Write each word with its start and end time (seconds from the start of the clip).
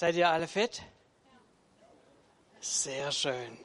Seid 0.00 0.14
ihr 0.14 0.30
alle 0.30 0.48
fit? 0.48 0.80
Sehr 2.58 3.12
schön. 3.12 3.58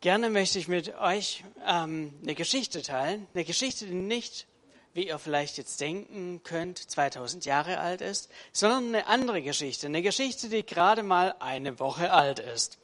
Gerne 0.00 0.28
möchte 0.28 0.58
ich 0.58 0.66
mit 0.66 0.98
euch 0.98 1.44
ähm, 1.64 2.18
eine 2.20 2.34
Geschichte 2.34 2.82
teilen. 2.82 3.28
Eine 3.32 3.44
Geschichte, 3.44 3.86
die 3.86 3.94
nicht, 3.94 4.48
wie 4.92 5.06
ihr 5.06 5.20
vielleicht 5.20 5.56
jetzt 5.56 5.80
denken 5.80 6.42
könnt, 6.42 6.78
2000 6.78 7.44
Jahre 7.44 7.78
alt 7.78 8.00
ist, 8.00 8.28
sondern 8.50 8.88
eine 8.88 9.06
andere 9.06 9.40
Geschichte. 9.40 9.86
Eine 9.86 10.02
Geschichte, 10.02 10.48
die 10.48 10.66
gerade 10.66 11.04
mal 11.04 11.36
eine 11.38 11.78
Woche 11.78 12.12
alt 12.12 12.40
ist. 12.40 12.78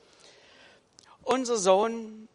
Unser 1.24 1.56
Sohn 1.56 2.28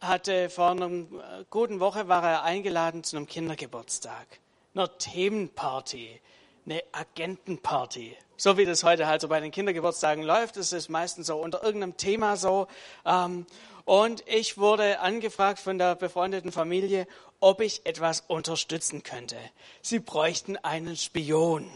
hatte 0.00 0.50
vor 0.50 0.72
einer 0.72 0.88
äh, 0.88 1.44
guten 1.50 1.78
Woche 1.78 2.08
war 2.08 2.24
er 2.28 2.42
eingeladen 2.42 3.04
zu 3.04 3.16
einem 3.16 3.28
Kindergeburtstag, 3.28 4.26
einer 4.74 4.98
Themenparty, 4.98 6.20
eine 6.66 6.82
Agentenparty. 6.92 8.16
So 8.36 8.58
wie 8.58 8.66
das 8.66 8.84
heute 8.84 9.06
halt 9.06 9.22
so 9.22 9.28
bei 9.28 9.40
den 9.40 9.50
Kindergeburtstagen 9.50 10.22
läuft, 10.22 10.56
ist 10.56 10.72
es 10.72 10.88
meistens 10.88 11.28
so 11.28 11.38
unter 11.38 11.62
irgendeinem 11.62 11.96
Thema 11.96 12.36
so. 12.36 12.66
Ähm, 13.06 13.46
und 13.84 14.24
ich 14.26 14.58
wurde 14.58 15.00
angefragt 15.00 15.58
von 15.58 15.78
der 15.78 15.94
befreundeten 15.94 16.52
Familie, 16.52 17.06
ob 17.40 17.60
ich 17.60 17.86
etwas 17.86 18.24
unterstützen 18.26 19.02
könnte. 19.02 19.36
Sie 19.80 20.00
bräuchten 20.00 20.56
einen 20.56 20.96
Spion. 20.96 21.70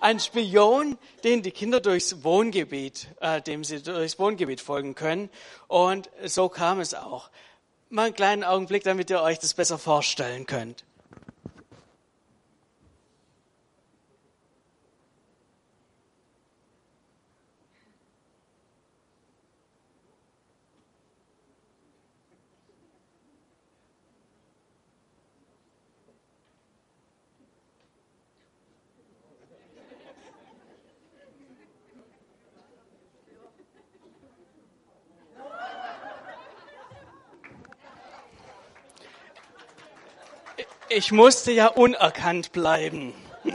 Ein 0.00 0.20
Spion, 0.20 0.98
den 1.24 1.42
die 1.42 1.52
Kinder 1.52 1.80
durchs 1.80 2.22
Wohngebiet, 2.22 3.08
äh, 3.20 3.40
dem 3.40 3.64
sie 3.64 3.82
durchs 3.82 4.18
Wohngebiet 4.18 4.60
folgen 4.60 4.94
können. 4.94 5.30
Und 5.68 6.10
so 6.24 6.48
kam 6.48 6.80
es 6.80 6.94
auch. 6.94 7.30
Mal 7.88 8.06
einen 8.06 8.14
kleinen 8.14 8.44
Augenblick, 8.44 8.84
damit 8.84 9.10
ihr 9.10 9.22
euch 9.22 9.38
das 9.38 9.54
besser 9.54 9.78
vorstellen 9.78 10.46
könnt. 10.46 10.84
Ich 41.02 41.10
musste 41.10 41.50
ja 41.50 41.66
unerkannt 41.66 42.52
bleiben. 42.52 43.12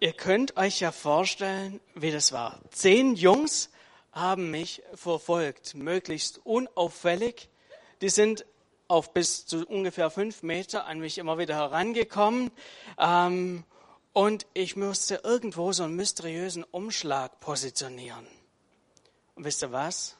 Ihr 0.00 0.14
könnt 0.14 0.56
euch 0.56 0.80
ja 0.80 0.92
vorstellen, 0.92 1.78
wie 1.94 2.10
das 2.10 2.32
war. 2.32 2.58
Zehn 2.70 3.16
Jungs 3.16 3.68
haben 4.12 4.50
mich 4.50 4.82
verfolgt, 4.94 5.74
möglichst 5.74 6.40
unauffällig. 6.46 7.50
Die 8.00 8.08
sind 8.08 8.46
auf 8.88 9.12
bis 9.12 9.44
zu 9.44 9.66
ungefähr 9.66 10.08
fünf 10.08 10.42
Meter 10.42 10.86
an 10.86 11.00
mich 11.00 11.18
immer 11.18 11.36
wieder 11.36 11.56
herangekommen. 11.56 12.50
Ähm, 12.98 13.64
und 14.14 14.46
ich 14.54 14.74
musste 14.74 15.20
irgendwo 15.22 15.72
so 15.72 15.82
einen 15.82 15.96
mysteriösen 15.96 16.64
Umschlag 16.64 17.40
positionieren. 17.40 18.26
Und 19.34 19.44
wisst 19.44 19.62
ihr 19.62 19.70
was? 19.70 20.16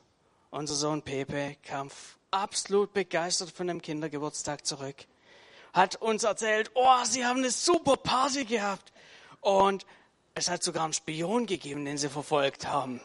Unser 0.51 0.75
Sohn 0.75 1.01
Pepe 1.01 1.57
kam 1.63 1.89
absolut 2.31 2.93
begeistert 2.93 3.51
von 3.51 3.67
dem 3.67 3.83
Kindergeburtstag 3.83 4.67
zurück. 4.67 4.97
Hat 5.73 5.97
uns 5.97 6.25
erzählt, 6.25 6.71
oh, 6.75 7.05
sie 7.05 7.25
haben 7.25 7.39
eine 7.39 7.51
super 7.51 7.97
Party 7.97 8.45
gehabt. 8.45 8.93
Und 9.41 9.87
es 10.35 10.51
hat 10.51 10.63
sogar 10.63 10.85
einen 10.85 10.93
Spion 10.93 11.47
gegeben, 11.47 11.85
den 11.85 11.99
sie 11.99 12.09
verfolgt 12.09 12.67
haben. 12.67 13.01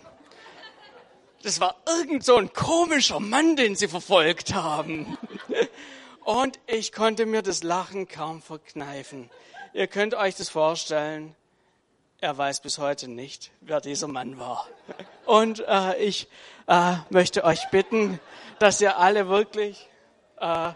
Das 1.43 1.59
war 1.59 1.75
irgend 1.85 2.25
so 2.25 2.37
ein 2.37 2.53
komischer 2.53 3.19
Mann, 3.19 3.55
den 3.55 3.75
sie 3.75 3.87
verfolgt 3.87 4.53
haben. 4.53 5.17
Und 6.23 6.59
ich 6.65 6.91
konnte 6.91 7.27
mir 7.27 7.43
das 7.43 7.61
Lachen 7.61 8.07
kaum 8.07 8.41
verkneifen. 8.41 9.29
Ihr 9.73 9.87
könnt 9.87 10.15
euch 10.15 10.35
das 10.35 10.49
vorstellen. 10.49 11.35
Er 12.19 12.35
weiß 12.35 12.61
bis 12.61 12.79
heute 12.79 13.07
nicht, 13.07 13.51
wer 13.61 13.79
dieser 13.79 14.07
Mann 14.07 14.39
war. 14.39 14.67
Und 15.25 15.63
äh, 15.67 15.97
ich 15.97 16.27
äh, 16.65 16.95
möchte 17.11 17.43
euch 17.43 17.69
bitten, 17.69 18.19
dass 18.59 18.81
ihr 18.81 18.97
alle 18.97 19.27
wirklich 19.27 19.87
äh, 20.39 20.71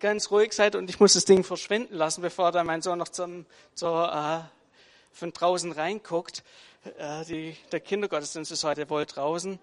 ganz 0.00 0.30
ruhig 0.30 0.52
seid 0.52 0.74
und 0.74 0.90
ich 0.90 1.00
muss 1.00 1.14
das 1.14 1.24
Ding 1.24 1.44
verschwinden 1.44 1.94
lassen, 1.94 2.22
bevor 2.22 2.52
da 2.52 2.64
mein 2.64 2.82
Sohn 2.82 2.98
noch 2.98 3.08
zum, 3.08 3.46
zur, 3.74 4.12
äh, 4.12 4.40
von 5.12 5.32
draußen 5.32 5.72
reinguckt. 5.72 6.42
Äh, 6.98 7.24
die, 7.24 7.56
der 7.70 7.80
Kindergottesdienst 7.80 8.52
ist 8.52 8.64
heute 8.64 8.88
wohl 8.90 9.06
draußen. 9.06 9.58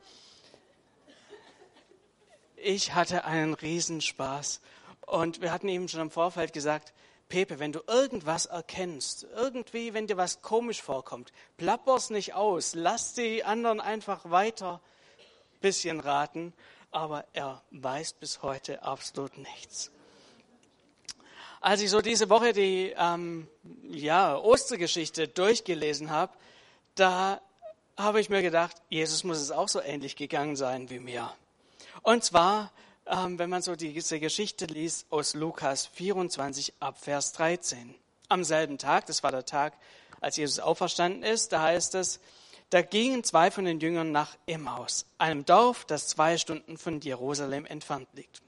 Ich 2.55 2.93
hatte 2.93 3.23
einen 3.25 3.53
Riesenspaß 3.53 4.61
und 5.05 5.41
wir 5.41 5.51
hatten 5.51 5.69
ihm 5.69 5.87
schon 5.87 6.01
im 6.01 6.11
Vorfeld 6.11 6.53
gesagt, 6.53 6.93
Pepe, 7.29 7.59
wenn 7.59 7.71
du 7.71 7.81
irgendwas 7.87 8.47
erkennst, 8.47 9.27
irgendwie, 9.35 9.93
wenn 9.93 10.07
dir 10.07 10.17
was 10.17 10.41
komisch 10.41 10.81
vorkommt, 10.81 11.31
plapper's 11.57 12.09
nicht 12.09 12.33
aus, 12.33 12.73
lass 12.73 13.13
die 13.13 13.43
anderen 13.43 13.79
einfach 13.79 14.31
weiter 14.31 14.81
bisschen 15.61 15.99
raten, 15.99 16.53
aber 16.91 17.25
er 17.33 17.61
weiß 17.71 18.13
bis 18.13 18.41
heute 18.41 18.83
absolut 18.83 19.37
nichts. 19.37 19.91
Als 21.61 21.81
ich 21.81 21.89
so 21.89 22.01
diese 22.01 22.29
Woche 22.29 22.53
die 22.53 22.93
ähm, 22.97 23.47
ja, 23.83 24.37
Ostergeschichte 24.37 25.27
durchgelesen 25.27 26.09
habe, 26.09 26.31
da 26.95 27.41
habe 27.97 28.21
ich 28.21 28.29
mir 28.29 28.41
gedacht, 28.41 28.77
Jesus 28.87 29.25
muss 29.25 29.39
es 29.39 29.51
auch 29.51 29.67
so 29.67 29.81
ähnlich 29.81 30.15
gegangen 30.15 30.55
sein 30.55 30.89
wie 30.89 30.99
mir. 30.99 31.33
Und 32.01 32.23
zwar, 32.23 32.71
ähm, 33.05 33.37
wenn 33.39 33.49
man 33.49 33.61
so 33.61 33.75
diese 33.75 34.21
Geschichte 34.21 34.65
liest 34.65 35.05
aus 35.09 35.33
Lukas 35.33 35.85
24 35.87 36.73
ab 36.79 36.97
Vers 36.97 37.33
13. 37.33 37.93
Am 38.29 38.43
selben 38.45 38.77
Tag, 38.77 39.05
das 39.07 39.21
war 39.23 39.31
der 39.31 39.45
Tag, 39.45 39.73
als 40.21 40.37
Jesus 40.37 40.59
auferstanden 40.59 41.23
ist, 41.23 41.51
da 41.51 41.63
heißt 41.63 41.95
es, 41.95 42.21
da 42.69 42.81
gingen 42.81 43.23
zwei 43.23 43.51
von 43.51 43.65
den 43.65 43.79
Jüngern 43.79 44.11
nach 44.11 44.37
Emmaus, 44.45 45.05
einem 45.17 45.45
Dorf, 45.45 45.85
das 45.85 46.07
zwei 46.07 46.37
Stunden 46.37 46.77
von 46.77 47.01
Jerusalem 47.01 47.65
entfernt 47.65 48.07
liegt. 48.13 48.41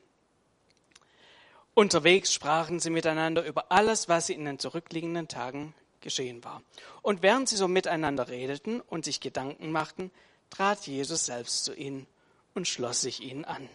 Unterwegs 1.74 2.34
sprachen 2.34 2.80
sie 2.80 2.90
miteinander 2.90 3.44
über 3.46 3.72
alles, 3.72 4.10
was 4.10 4.30
in 4.30 4.46
den 4.46 4.60
zurückliegenden 4.60 5.28
Tagen 5.28 5.74
geschehen 6.02 6.44
war. 6.44 6.62
Und 7.02 7.22
während 7.22 7.48
sie 7.48 7.56
so 7.56 7.68
miteinander 7.68 8.28
redeten 8.28 8.82
und 8.82 9.06
sich 9.06 9.22
Gedanken 9.22 9.72
machten, 9.72 10.12
trat 10.50 10.86
Jesus 10.86 11.26
selbst 11.26 11.64
zu 11.64 11.74
ihnen 11.74 12.08
und 12.54 12.68
schloss 12.68 13.02
sich 13.02 13.22
ihnen 13.22 13.46
an. 13.46 13.70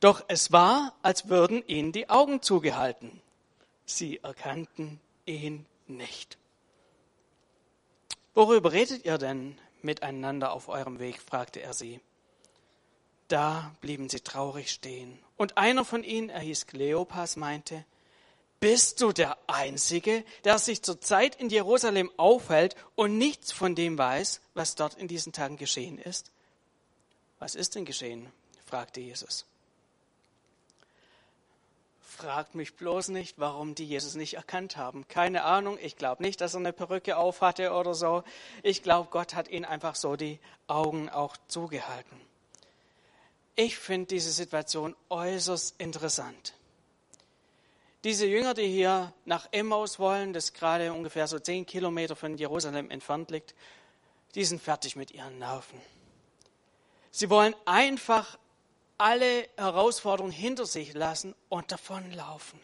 Doch 0.00 0.24
es 0.28 0.50
war, 0.50 0.94
als 1.02 1.28
würden 1.28 1.62
ihnen 1.68 1.92
die 1.92 2.08
Augen 2.08 2.42
zugehalten. 2.42 3.20
Sie 3.84 4.18
erkannten 4.22 5.00
ihn 5.26 5.66
nicht. 5.86 6.38
Worüber 8.34 8.72
redet 8.72 9.04
ihr 9.04 9.18
denn 9.18 9.58
miteinander 9.82 10.52
auf 10.52 10.68
eurem 10.68 10.98
Weg? 10.98 11.20
fragte 11.20 11.60
er 11.60 11.74
sie. 11.74 12.00
Da 13.28 13.74
blieben 13.80 14.08
sie 14.08 14.20
traurig 14.20 14.70
stehen. 14.70 15.18
Und 15.36 15.56
einer 15.56 15.84
von 15.84 16.04
ihnen, 16.04 16.28
er 16.28 16.40
hieß 16.40 16.66
Kleopas, 16.66 17.36
meinte, 17.36 17.84
bist 18.60 19.00
du 19.00 19.12
der 19.12 19.36
Einzige, 19.48 20.24
der 20.44 20.58
sich 20.58 20.82
zurzeit 20.82 21.34
in 21.36 21.50
Jerusalem 21.50 22.10
aufhält 22.16 22.76
und 22.94 23.18
nichts 23.18 23.50
von 23.50 23.74
dem 23.74 23.98
weiß, 23.98 24.40
was 24.54 24.76
dort 24.76 24.94
in 24.94 25.08
diesen 25.08 25.32
Tagen 25.32 25.56
geschehen 25.56 25.98
ist? 25.98 26.30
Was 27.38 27.54
ist 27.54 27.74
denn 27.74 27.84
geschehen? 27.84 28.30
fragte 28.64 29.00
Jesus 29.00 29.46
fragt 32.12 32.54
mich 32.54 32.76
bloß 32.76 33.08
nicht, 33.08 33.38
warum 33.38 33.74
die 33.74 33.86
Jesus 33.86 34.14
nicht 34.14 34.34
erkannt 34.34 34.76
haben. 34.76 35.08
Keine 35.08 35.44
Ahnung. 35.44 35.78
Ich 35.80 35.96
glaube 35.96 36.22
nicht, 36.22 36.40
dass 36.40 36.54
er 36.54 36.60
eine 36.60 36.72
Perücke 36.72 37.16
auf 37.16 37.40
hatte 37.40 37.72
oder 37.72 37.94
so. 37.94 38.22
Ich 38.62 38.82
glaube, 38.82 39.08
Gott 39.10 39.34
hat 39.34 39.48
ihnen 39.48 39.64
einfach 39.64 39.94
so 39.94 40.16
die 40.16 40.38
Augen 40.66 41.08
auch 41.08 41.36
zugehalten. 41.48 42.20
Ich 43.56 43.78
finde 43.78 44.06
diese 44.06 44.30
Situation 44.30 44.94
äußerst 45.08 45.74
interessant. 45.78 46.54
Diese 48.04 48.26
Jünger, 48.26 48.54
die 48.54 48.66
hier 48.68 49.12
nach 49.24 49.48
Emmaus 49.52 49.98
wollen, 49.98 50.32
das 50.32 50.52
gerade 50.52 50.92
ungefähr 50.92 51.26
so 51.26 51.38
zehn 51.38 51.66
Kilometer 51.66 52.16
von 52.16 52.36
Jerusalem 52.36 52.90
entfernt 52.90 53.30
liegt, 53.30 53.54
die 54.34 54.44
sind 54.44 54.60
fertig 54.60 54.96
mit 54.96 55.12
ihren 55.12 55.38
Nerven. 55.38 55.80
Sie 57.10 57.30
wollen 57.30 57.54
einfach 57.64 58.38
alle 59.02 59.48
Herausforderungen 59.56 60.32
hinter 60.32 60.64
sich 60.64 60.94
lassen 60.94 61.34
und 61.48 61.72
davonlaufen. 61.72 62.60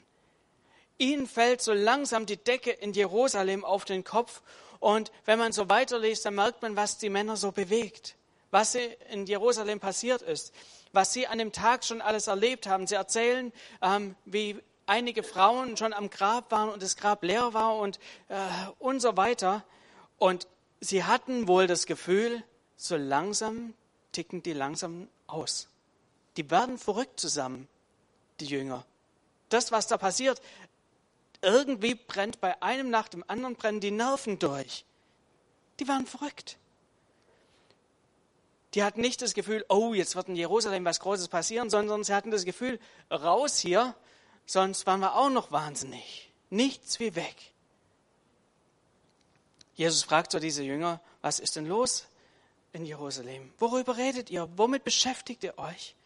Ihnen 0.96 1.26
fällt 1.26 1.61
so 1.61 1.73
langsam 1.73 2.26
die 2.26 2.37
Decke 2.37 2.70
in 2.70 2.93
Jerusalem 2.93 3.64
auf 3.64 3.85
den 3.85 4.05
Kopf 4.05 4.43
und 4.79 5.11
wenn 5.25 5.40
man 5.40 5.50
so 5.50 5.69
weiterliest, 5.69 6.25
dann 6.25 6.37
merkt 6.37 6.62
man, 6.62 6.76
was 6.76 6.96
die 6.96 7.11
Männer 7.11 7.37
so 7.37 7.50
bewegt, 7.50 8.14
was 8.52 8.76
in 8.76 9.26
Jerusalem 9.26 9.81
passiert 9.81 10.23
ist, 10.23 10.55
was 10.93 11.12
sie 11.12 11.26
an 11.26 11.38
dem 11.38 11.50
Tag 11.50 11.85
schon 11.85 12.00
alles 12.00 12.29
erlebt 12.29 12.69
haben. 12.69 12.87
Sie 12.87 12.94
erzählen, 12.94 13.52
ähm, 13.82 14.14
wie 14.25 14.61
einige 14.87 15.25
Frauen 15.25 15.76
schon 15.76 15.93
am 15.93 16.08
Grab 16.08 16.52
waren 16.52 16.69
und 16.69 16.84
das 16.84 16.96
Grab 16.96 17.25
leer 17.25 17.52
war 17.52 17.76
und, 17.79 17.99
äh, 18.29 18.37
und 18.79 19.00
so 19.00 19.17
weiter. 19.17 19.64
Und 20.19 20.46
sie 20.81 21.02
hatten 21.02 21.49
wohl 21.49 21.67
das 21.67 21.87
Gefühl, 21.87 22.44
so 22.76 22.96
langsam 22.96 23.75
ticken 24.12 24.44
die 24.44 24.52
langsam 24.52 25.08
aus. 25.26 25.69
Die 26.38 26.49
werden 26.52 26.79
verrückt 26.79 27.19
zusammen, 27.19 27.67
die 28.38 28.46
Jünger. 28.46 28.87
Das, 29.49 29.73
was 29.73 29.88
da 29.88 29.99
passiert, 29.99 30.40
irgendwie 31.43 31.96
brennt 31.96 32.40
bei 32.40 32.62
einem 32.62 32.90
nach 32.90 33.08
dem 33.08 33.25
anderen 33.26 33.56
brennen 33.56 33.81
die 33.81 33.90
Nerven 33.90 34.38
durch. 34.38 34.85
Die 35.81 35.88
waren 35.88 36.06
verrückt. 36.06 36.56
Die 38.75 38.85
hatten 38.85 39.00
nicht 39.00 39.20
das 39.20 39.35
Gefühl, 39.35 39.64
oh, 39.69 39.94
jetzt 39.94 40.14
wird 40.14 40.29
in 40.29 40.37
Jerusalem 40.37 40.85
was 40.85 41.00
Großes 41.00 41.26
passieren, 41.26 41.70
sondern 41.70 42.05
sie 42.05 42.14
hatten 42.14 42.31
das 42.31 42.44
Gefühl, 42.44 42.79
raus 43.11 43.58
hier, 43.58 43.96
sonst 44.46 44.87
waren 44.87 45.00
wir 45.00 45.17
auch 45.17 45.31
noch 45.31 45.50
wahnsinnig. 45.50 46.32
Nichts 46.50 47.00
wie 47.00 47.17
weg. 47.17 47.34
Jesus 49.75 50.05
fragt 50.05 50.31
so 50.31 50.38
diese 50.38 50.62
Jünger, 50.62 51.00
was 51.20 51.41
ist 51.41 51.56
denn 51.56 51.67
los 51.67 52.06
in 52.73 52.84
Jerusalem? 52.84 53.52
Worüber 53.58 53.96
redet 53.96 54.31
ihr? 54.31 54.49
Womit 54.56 54.84
beschäftigt 54.84 55.43
ihr 55.43 55.58
euch? 55.58 55.96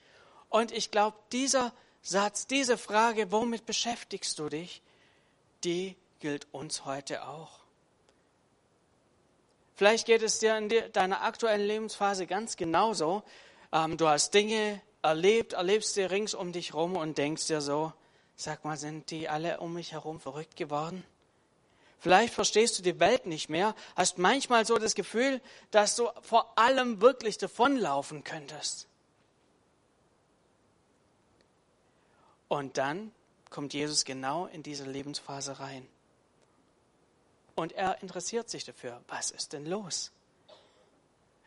Und 0.52 0.70
ich 0.70 0.90
glaube, 0.90 1.16
dieser 1.32 1.72
Satz, 2.02 2.46
diese 2.46 2.76
Frage, 2.76 3.32
womit 3.32 3.64
beschäftigst 3.64 4.38
du 4.38 4.50
dich, 4.50 4.82
die 5.64 5.96
gilt 6.20 6.46
uns 6.52 6.84
heute 6.84 7.26
auch. 7.26 7.60
Vielleicht 9.74 10.04
geht 10.04 10.20
es 10.20 10.40
dir 10.40 10.58
in 10.58 10.70
deiner 10.92 11.22
aktuellen 11.22 11.66
Lebensphase 11.66 12.26
ganz 12.26 12.58
genauso. 12.58 13.22
Ähm, 13.72 13.96
du 13.96 14.06
hast 14.06 14.34
Dinge 14.34 14.82
erlebt, 15.00 15.54
erlebst 15.54 15.96
dir 15.96 16.10
rings 16.10 16.34
um 16.34 16.52
dich 16.52 16.74
herum 16.74 16.96
und 16.96 17.16
denkst 17.16 17.46
dir 17.46 17.62
so, 17.62 17.94
sag 18.36 18.66
mal, 18.66 18.76
sind 18.76 19.10
die 19.10 19.30
alle 19.30 19.58
um 19.58 19.72
mich 19.72 19.92
herum 19.92 20.20
verrückt 20.20 20.56
geworden? 20.56 21.02
Vielleicht 21.98 22.34
verstehst 22.34 22.78
du 22.78 22.82
die 22.82 23.00
Welt 23.00 23.24
nicht 23.24 23.48
mehr, 23.48 23.74
hast 23.96 24.18
manchmal 24.18 24.66
so 24.66 24.76
das 24.76 24.94
Gefühl, 24.94 25.40
dass 25.70 25.96
du 25.96 26.10
vor 26.20 26.58
allem 26.58 27.00
wirklich 27.00 27.38
davonlaufen 27.38 28.22
könntest. 28.22 28.86
Und 32.52 32.76
dann 32.76 33.12
kommt 33.48 33.72
Jesus 33.72 34.04
genau 34.04 34.44
in 34.44 34.62
diese 34.62 34.84
Lebensphase 34.84 35.58
rein. 35.58 35.88
Und 37.54 37.72
er 37.72 38.02
interessiert 38.02 38.50
sich 38.50 38.62
dafür, 38.62 39.00
was 39.08 39.30
ist 39.30 39.54
denn 39.54 39.64
los? 39.64 40.12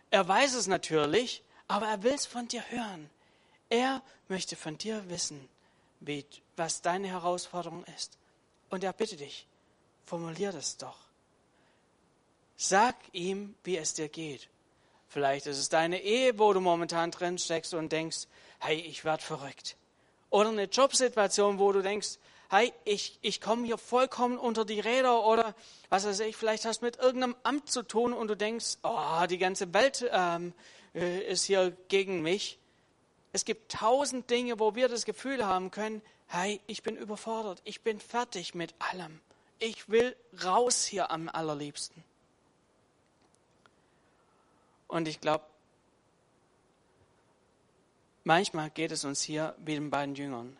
Er 0.09 0.27
weiß 0.27 0.55
es 0.55 0.65
natürlich, 0.65 1.43
aber 1.67 1.85
er 1.89 2.01
will 2.01 2.15
es 2.15 2.25
von 2.25 2.47
dir 2.47 2.63
hören. 2.71 3.07
Er 3.69 4.01
möchte 4.29 4.55
von 4.55 4.79
dir 4.79 5.07
wissen, 5.07 5.47
wie, 5.99 6.25
was 6.55 6.81
deine 6.81 7.09
Herausforderung 7.09 7.83
ist. 7.95 8.17
Und 8.71 8.83
er 8.83 8.91
bittet 8.91 9.19
dich, 9.19 9.45
Formulier 10.07 10.51
das 10.51 10.77
doch. 10.77 10.97
Sag 12.57 12.95
ihm, 13.11 13.53
wie 13.63 13.77
es 13.77 13.93
dir 13.93 14.09
geht. 14.09 14.49
Vielleicht 15.07 15.45
ist 15.45 15.59
es 15.59 15.69
deine 15.69 16.01
Ehe, 16.01 16.39
wo 16.39 16.51
du 16.51 16.61
momentan 16.61 17.11
drin 17.11 17.37
steckst 17.37 17.75
und 17.75 17.91
denkst, 17.91 18.25
hey, 18.57 18.77
ich 18.79 19.05
werde 19.05 19.21
verrückt. 19.21 19.77
Oder 20.30 20.50
eine 20.50 20.63
Jobsituation, 20.66 21.60
wo 21.60 21.72
du 21.72 21.81
denkst, 21.81 22.18
hey, 22.50 22.74
ich, 22.83 23.18
ich 23.22 23.42
komme 23.42 23.66
hier 23.66 23.77
vollkommen 23.77 24.38
unter 24.38 24.66
die 24.66 24.80
Räder 24.80 25.25
oder 25.25 25.56
was 25.89 26.06
weiß 26.06 26.19
ich, 26.22 26.36
vielleicht 26.36 26.66
hast 26.66 26.81
du 26.81 26.86
mit 26.86 26.98
irgendeinem 26.98 27.36
Amt 27.44 27.69
zu 27.69 27.83
tun 27.83 28.13
und 28.13 28.27
du 28.27 28.36
denkst, 28.36 28.77
oh, 28.83 29.25
die 29.30 29.38
ganze 29.38 29.74
Welt 29.74 30.07
ähm, 30.12 30.54
äh, 30.94 31.22
ist 31.27 31.45
hier 31.45 31.75
gegen 31.88 32.22
mich. 32.22 32.60
Es 33.33 33.45
gibt 33.45 33.72
tausend 33.72 34.30
Dinge, 34.30 34.60
wo 34.60 34.75
wir 34.75 34.88
das 34.88 35.06
Gefühl 35.06 35.45
haben 35.45 35.72
können, 35.72 36.01
hey, 36.27 36.62
ich 36.68 36.83
bin 36.83 36.95
überfordert, 36.95 37.62
ich 37.66 37.81
bin 37.81 38.00
fertig 38.00 38.56
mit 38.56 38.74
allem 38.80 39.19
ich 39.60 39.89
will 39.89 40.16
raus 40.44 40.86
hier 40.86 41.12
am 41.12 41.30
allerliebsten. 41.30 42.04
Und 44.88 45.07
ich 45.07 45.19
glaube, 45.19 45.45
manchmal 48.25 48.69
geht 48.69 48.92
es 48.92 49.06
uns 49.06 49.22
hier 49.22 49.56
wie 49.60 49.75
den 49.75 49.89
beiden 49.89 50.16
Jüngern. 50.16 50.57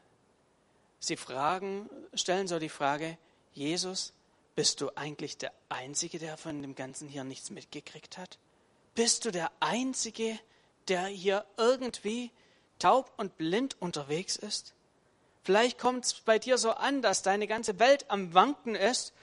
Sie 1.00 1.18
fragen, 1.18 1.90
stellen 2.14 2.48
so 2.48 2.58
die 2.58 2.70
Frage, 2.70 3.18
Jesus, 3.54 4.14
bist 4.56 4.80
du 4.80 4.90
eigentlich 4.96 5.38
der 5.38 5.52
Einzige, 5.68 6.18
der 6.18 6.38
von 6.38 6.62
dem 6.62 6.76
Ganzen 6.76 7.10
hier 7.10 7.26
nichts 7.26 7.50
mitgekriegt 7.50 8.18
hat? 8.18 8.40
Bist 8.96 9.26
du 9.26 9.32
der 9.32 9.52
Einzige, 9.60 10.40
der 10.88 11.08
hier 11.08 11.46
irgendwie 11.58 12.32
taub 12.80 13.12
und 13.18 13.38
blind 13.38 13.76
unterwegs 13.82 14.38
ist? 14.38 14.74
Vielleicht 15.44 15.78
kommt 15.78 16.06
es 16.06 16.14
bei 16.14 16.40
dir 16.40 16.58
so 16.58 16.72
an, 16.72 17.02
dass 17.02 17.22
deine 17.22 17.48
ganze 17.48 17.78
Welt 17.78 18.10
am 18.10 18.34
Wanken 18.34 18.76
ist 18.76 19.14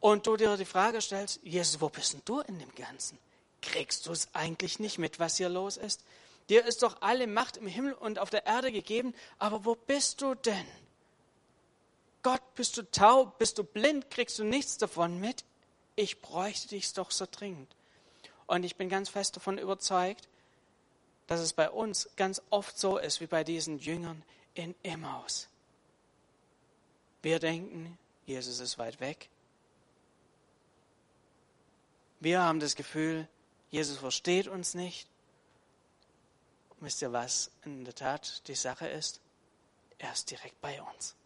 und 0.00 0.26
du 0.26 0.36
dir 0.36 0.56
die 0.56 0.64
Frage 0.64 1.00
stellst, 1.00 1.40
Jesus, 1.42 1.80
wo 1.80 1.88
bist 1.88 2.14
denn 2.14 2.22
du 2.24 2.40
in 2.40 2.58
dem 2.58 2.74
Ganzen? 2.74 3.18
Kriegst 3.60 4.06
du 4.06 4.12
es 4.12 4.28
eigentlich 4.34 4.78
nicht 4.78 4.98
mit, 4.98 5.20
was 5.20 5.36
hier 5.36 5.48
los 5.48 5.76
ist? 5.76 6.02
Dir 6.48 6.64
ist 6.64 6.82
doch 6.82 7.02
alle 7.02 7.26
Macht 7.26 7.56
im 7.56 7.66
Himmel 7.66 7.92
und 7.92 8.18
auf 8.18 8.30
der 8.30 8.46
Erde 8.46 8.72
gegeben, 8.72 9.14
aber 9.38 9.64
wo 9.64 9.74
bist 9.74 10.22
du 10.22 10.34
denn? 10.34 10.66
Gott, 12.22 12.42
bist 12.54 12.76
du 12.76 12.82
taub, 12.90 13.38
bist 13.38 13.58
du 13.58 13.64
blind, 13.64 14.10
kriegst 14.10 14.38
du 14.38 14.44
nichts 14.44 14.78
davon 14.78 15.20
mit? 15.20 15.44
Ich 15.94 16.20
bräuchte 16.20 16.68
dich 16.68 16.92
doch 16.92 17.10
so 17.10 17.26
dringend. 17.30 17.74
Und 18.46 18.64
ich 18.64 18.76
bin 18.76 18.88
ganz 18.88 19.08
fest 19.08 19.36
davon 19.36 19.58
überzeugt, 19.58 20.28
dass 21.26 21.40
es 21.40 21.52
bei 21.52 21.70
uns 21.70 22.08
ganz 22.16 22.40
oft 22.50 22.78
so 22.78 22.96
ist 22.96 23.20
wie 23.20 23.26
bei 23.26 23.44
diesen 23.44 23.78
Jüngern 23.78 24.22
in 24.54 24.74
Emmaus. 24.82 25.48
Wir 27.22 27.38
denken, 27.38 27.98
Jesus 28.24 28.60
ist 28.60 28.78
weit 28.78 29.00
weg. 29.00 29.28
Wir 32.20 32.42
haben 32.42 32.58
das 32.58 32.74
Gefühl, 32.74 33.28
Jesus 33.70 33.98
versteht 33.98 34.48
uns 34.48 34.74
nicht. 34.74 35.08
Wisst 36.80 37.02
ihr, 37.02 37.12
was 37.12 37.50
in 37.64 37.84
der 37.84 37.94
Tat 37.94 38.46
die 38.48 38.54
Sache 38.54 38.86
ist? 38.86 39.20
Er 39.98 40.12
ist 40.12 40.30
direkt 40.30 40.60
bei 40.60 40.80
uns. 40.80 41.16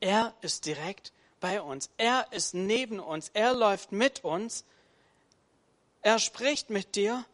Er 0.00 0.34
ist 0.40 0.66
direkt 0.66 1.12
bei 1.40 1.62
uns. 1.62 1.88
Er 1.96 2.26
ist 2.32 2.54
neben 2.54 2.98
uns. 2.98 3.30
Er 3.32 3.54
läuft 3.54 3.92
mit 3.92 4.24
uns. 4.24 4.64
Er 6.02 6.18
spricht 6.18 6.68
mit 6.68 6.96
dir 6.96 7.24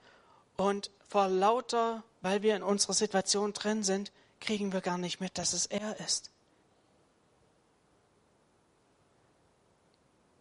und 0.56 0.90
vor 1.08 1.28
lauter, 1.28 2.04
weil 2.20 2.42
wir 2.42 2.54
in 2.54 2.62
unserer 2.62 2.92
Situation 2.92 3.52
drin 3.52 3.82
sind, 3.82 4.12
kriegen 4.40 4.72
wir 4.72 4.80
gar 4.80 4.98
nicht 4.98 5.20
mit, 5.20 5.38
dass 5.38 5.54
es 5.54 5.66
er 5.66 5.98
ist. 6.00 6.30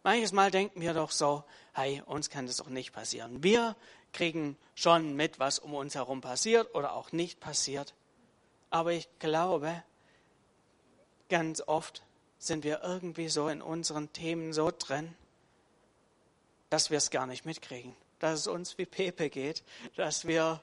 Manches 0.02 0.32
Mal 0.32 0.50
denken 0.50 0.80
wir 0.80 0.94
doch 0.94 1.10
so, 1.10 1.44
hey, 1.72 2.02
uns 2.06 2.30
kann 2.30 2.46
das 2.46 2.56
doch 2.56 2.68
nicht 2.68 2.92
passieren. 2.92 3.42
Wir 3.42 3.76
kriegen 4.12 4.56
schon 4.74 5.14
mit, 5.14 5.38
was 5.38 5.58
um 5.58 5.74
uns 5.74 5.94
herum 5.94 6.20
passiert 6.20 6.74
oder 6.74 6.94
auch 6.94 7.12
nicht 7.12 7.40
passiert. 7.40 7.94
Aber 8.70 8.92
ich 8.92 9.08
glaube, 9.18 9.82
ganz 11.28 11.62
oft 11.66 12.02
sind 12.38 12.64
wir 12.64 12.82
irgendwie 12.82 13.28
so 13.28 13.48
in 13.48 13.62
unseren 13.62 14.12
Themen 14.12 14.52
so 14.52 14.70
drin, 14.76 15.14
dass 16.70 16.90
wir 16.90 16.98
es 16.98 17.10
gar 17.10 17.26
nicht 17.26 17.44
mitkriegen. 17.44 17.94
Dass 18.18 18.40
es 18.40 18.46
uns 18.46 18.78
wie 18.78 18.86
Pepe 18.86 19.30
geht, 19.30 19.62
dass 19.96 20.26
wir 20.26 20.60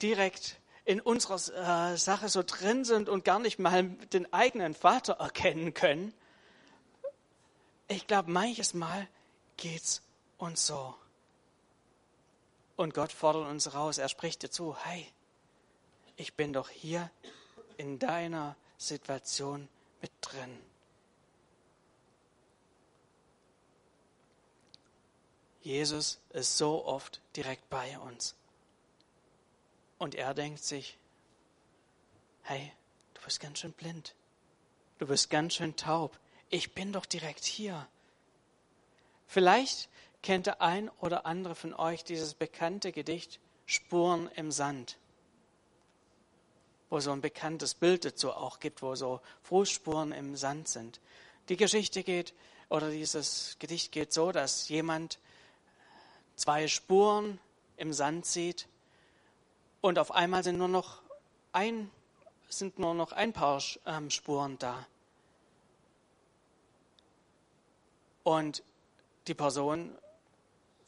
direkt 0.00 0.58
in 0.84 1.00
unserer 1.00 1.92
äh, 1.92 1.96
Sache 1.96 2.28
so 2.28 2.42
drin 2.42 2.84
sind 2.84 3.08
und 3.08 3.24
gar 3.24 3.38
nicht 3.38 3.58
mal 3.58 3.84
den 4.12 4.32
eigenen 4.32 4.74
Vater 4.74 5.14
erkennen 5.14 5.74
können 5.74 6.12
ich 7.92 8.06
glaube, 8.06 8.30
manches 8.30 8.74
Mal 8.74 9.06
geht 9.56 9.82
es 9.82 10.02
uns 10.38 10.66
so. 10.66 10.94
Und 12.82 12.94
Gott 12.94 13.12
fordert 13.12 13.48
uns 13.48 13.74
raus. 13.74 13.98
Er 13.98 14.08
spricht 14.08 14.42
dir 14.42 14.50
zu, 14.50 14.76
hey, 14.76 15.06
ich 16.16 16.34
bin 16.34 16.52
doch 16.52 16.68
hier 16.68 17.10
in 17.76 17.98
deiner 17.98 18.56
Situation 18.76 19.68
mit 20.00 20.10
drin. 20.20 20.58
Jesus 25.62 26.18
ist 26.30 26.58
so 26.58 26.84
oft 26.84 27.20
direkt 27.36 27.70
bei 27.70 27.98
uns. 28.00 28.34
Und 29.98 30.16
er 30.16 30.34
denkt 30.34 30.64
sich, 30.64 30.98
hey, 32.42 32.72
du 33.14 33.22
bist 33.22 33.38
ganz 33.38 33.60
schön 33.60 33.72
blind. 33.72 34.14
Du 34.98 35.06
bist 35.06 35.30
ganz 35.30 35.54
schön 35.54 35.76
taub 35.76 36.18
ich 36.52 36.74
bin 36.74 36.92
doch 36.92 37.06
direkt 37.06 37.44
hier. 37.44 37.88
Vielleicht 39.26 39.88
kennt 40.22 40.46
der 40.46 40.62
ein 40.62 40.88
oder 41.00 41.26
andere 41.26 41.54
von 41.54 41.74
euch 41.74 42.04
dieses 42.04 42.34
bekannte 42.34 42.92
Gedicht 42.92 43.40
Spuren 43.66 44.30
im 44.36 44.52
Sand, 44.52 44.98
wo 46.90 47.00
so 47.00 47.12
ein 47.12 47.20
bekanntes 47.20 47.74
Bild 47.74 48.04
dazu 48.04 48.32
auch 48.32 48.60
gibt, 48.60 48.82
wo 48.82 48.94
so 48.94 49.20
Fußspuren 49.42 50.12
im 50.12 50.36
Sand 50.36 50.68
sind. 50.68 51.00
Die 51.48 51.56
Geschichte 51.56 52.02
geht, 52.02 52.34
oder 52.68 52.90
dieses 52.90 53.56
Gedicht 53.58 53.92
geht 53.92 54.12
so, 54.12 54.32
dass 54.32 54.68
jemand 54.68 55.18
zwei 56.36 56.68
Spuren 56.68 57.38
im 57.76 57.92
Sand 57.92 58.24
sieht 58.24 58.68
und 59.80 59.98
auf 59.98 60.12
einmal 60.12 60.44
sind 60.44 60.58
nur 60.58 60.68
noch 60.68 61.02
ein, 61.52 61.90
sind 62.48 62.78
nur 62.78 62.94
noch 62.94 63.12
ein 63.12 63.32
paar 63.32 63.60
ähm, 63.86 64.10
Spuren 64.10 64.58
da. 64.58 64.86
Und 68.22 68.62
die 69.26 69.34
Person 69.34 69.98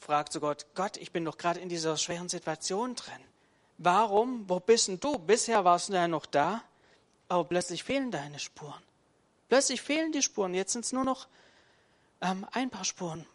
fragt 0.05 0.33
zu 0.33 0.41
Gott, 0.41 0.67
Gott, 0.75 0.99
ich 0.99 1.13
bin 1.13 1.25
doch 1.25 1.39
gerade 1.39 1.61
in 1.61 1.69
dieser 1.69 1.97
schweren 1.97 2.29
Situation 2.29 2.95
drin. 2.95 3.21
Warum? 3.79 4.49
Wo 4.49 4.61
bist 4.61 4.89
denn 4.89 5.01
du? 5.01 5.19
Bisher 5.19 5.65
warst 5.65 5.89
du 5.89 5.95
ja 5.95 6.07
noch 6.07 6.27
da, 6.27 6.63
aber 7.29 7.45
plötzlich 7.45 7.83
fehlen 7.83 8.11
deine 8.11 8.39
Spuren. 8.39 8.83
Plötzlich 9.49 9.81
fehlen 9.81 10.13
die 10.13 10.23
Spuren. 10.23 10.55
Jetzt 10.55 10.73
sind 10.73 10.85
es 10.85 10.93
nur 10.93 11.05
noch 11.05 11.27
ähm, 12.21 12.47
ein 12.53 12.71
paar 12.71 12.85
Spuren. 12.85 13.27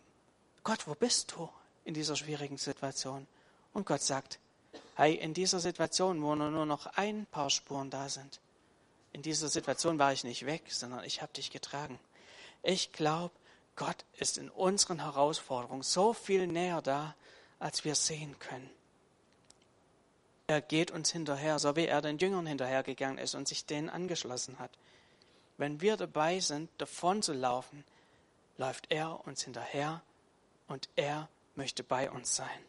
Gott, 0.63 0.87
wo 0.87 0.93
bist 0.93 1.33
du 1.35 1.49
in 1.85 1.95
dieser 1.95 2.15
schwierigen 2.15 2.57
Situation? 2.57 3.25
Und 3.73 3.87
Gott 3.87 4.01
sagt, 4.01 4.39
hey, 4.95 5.15
in 5.15 5.33
dieser 5.33 5.59
Situation, 5.59 6.21
wo 6.21 6.35
nur 6.35 6.65
noch 6.65 6.85
ein 6.97 7.25
paar 7.25 7.49
Spuren 7.49 7.89
da 7.89 8.09
sind, 8.09 8.39
in 9.11 9.23
dieser 9.23 9.47
Situation 9.47 9.97
war 9.97 10.13
ich 10.13 10.23
nicht 10.23 10.45
weg, 10.45 10.63
sondern 10.69 11.03
ich 11.03 11.23
habe 11.23 11.33
dich 11.33 11.49
getragen. 11.49 11.99
Ich 12.61 12.91
glaube, 12.91 13.33
Gott 13.79 14.03
ist 14.17 14.37
in 14.37 14.49
unseren 14.49 14.99
Herausforderungen 14.99 15.83
so 15.83 16.11
viel 16.11 16.47
näher 16.47 16.81
da, 16.81 17.15
als 17.59 17.85
wir 17.85 17.95
sehen 17.95 18.37
können. 18.37 18.69
Er 20.47 20.59
geht 20.59 20.91
uns 20.91 21.11
hinterher, 21.11 21.59
so 21.59 21.77
wie 21.77 21.85
er 21.85 22.01
den 22.01 22.17
Jüngern 22.17 22.45
hinterhergegangen 22.45 23.17
ist 23.17 23.35
und 23.35 23.47
sich 23.47 23.65
denen 23.65 23.89
angeschlossen 23.89 24.59
hat. 24.59 24.71
Wenn 25.57 25.79
wir 25.79 25.95
dabei 25.95 26.41
sind, 26.41 26.69
davon 26.77 27.21
zu 27.21 27.31
laufen, 27.31 27.85
läuft 28.57 28.91
er 28.91 29.25
uns 29.25 29.43
hinterher 29.43 30.01
und 30.67 30.89
er 30.97 31.29
möchte 31.55 31.81
bei 31.81 32.11
uns 32.11 32.35
sein. 32.35 32.65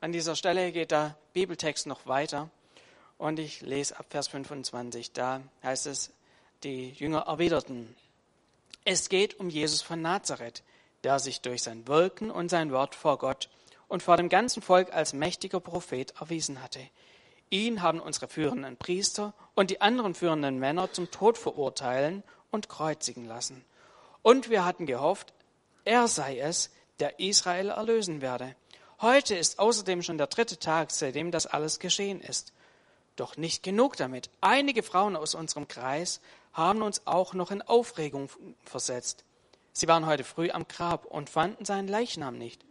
An 0.00 0.12
dieser 0.12 0.36
Stelle 0.36 0.72
geht 0.72 0.90
der 0.90 1.18
Bibeltext 1.34 1.86
noch 1.86 2.06
weiter 2.06 2.48
und 3.18 3.38
ich 3.38 3.60
lese 3.60 3.98
ab 3.98 4.06
Vers 4.08 4.28
25. 4.28 5.12
Da 5.12 5.42
heißt 5.62 5.86
es, 5.86 6.12
die 6.62 6.92
Jünger 6.92 7.26
erwiderten, 7.26 7.94
es 8.84 9.08
geht 9.08 9.38
um 9.38 9.50
Jesus 9.50 9.82
von 9.82 10.00
Nazareth, 10.00 10.62
der 11.04 11.18
sich 11.18 11.40
durch 11.40 11.62
sein 11.62 11.86
Wirken 11.86 12.30
und 12.30 12.48
sein 12.48 12.72
Wort 12.72 12.94
vor 12.94 13.18
Gott 13.18 13.48
und 13.88 14.02
vor 14.02 14.16
dem 14.16 14.28
ganzen 14.28 14.62
Volk 14.62 14.92
als 14.92 15.12
mächtiger 15.12 15.60
Prophet 15.60 16.14
erwiesen 16.20 16.62
hatte. 16.62 16.80
Ihn 17.50 17.82
haben 17.82 18.00
unsere 18.00 18.28
führenden 18.28 18.76
Priester 18.76 19.32
und 19.54 19.70
die 19.70 19.80
anderen 19.80 20.14
führenden 20.14 20.58
Männer 20.58 20.92
zum 20.92 21.10
Tod 21.10 21.38
verurteilen 21.38 22.22
und 22.50 22.68
kreuzigen 22.68 23.24
lassen. 23.24 23.64
Und 24.22 24.50
wir 24.50 24.64
hatten 24.64 24.86
gehofft, 24.86 25.32
er 25.84 26.08
sei 26.08 26.38
es, 26.38 26.70
der 27.00 27.18
Israel 27.20 27.70
erlösen 27.70 28.20
werde. 28.20 28.54
Heute 29.00 29.36
ist 29.36 29.58
außerdem 29.58 30.02
schon 30.02 30.18
der 30.18 30.26
dritte 30.26 30.58
Tag, 30.58 30.90
seitdem 30.90 31.30
das 31.30 31.46
alles 31.46 31.78
geschehen 31.78 32.20
ist. 32.20 32.52
Doch 33.16 33.36
nicht 33.36 33.62
genug 33.62 33.96
damit. 33.96 34.28
Einige 34.40 34.82
Frauen 34.82 35.16
aus 35.16 35.34
unserem 35.34 35.68
Kreis 35.68 36.20
haben 36.58 36.82
uns 36.82 37.06
auch 37.06 37.32
noch 37.32 37.50
in 37.50 37.62
Aufregung 37.62 38.28
versetzt. 38.64 39.24
Sie 39.72 39.88
waren 39.88 40.06
heute 40.06 40.24
früh 40.24 40.50
am 40.50 40.66
Grab 40.68 41.06
und 41.06 41.30
fanden 41.30 41.64
seinen 41.64 41.88
Leichnam 41.88 42.36
nicht. 42.36 42.64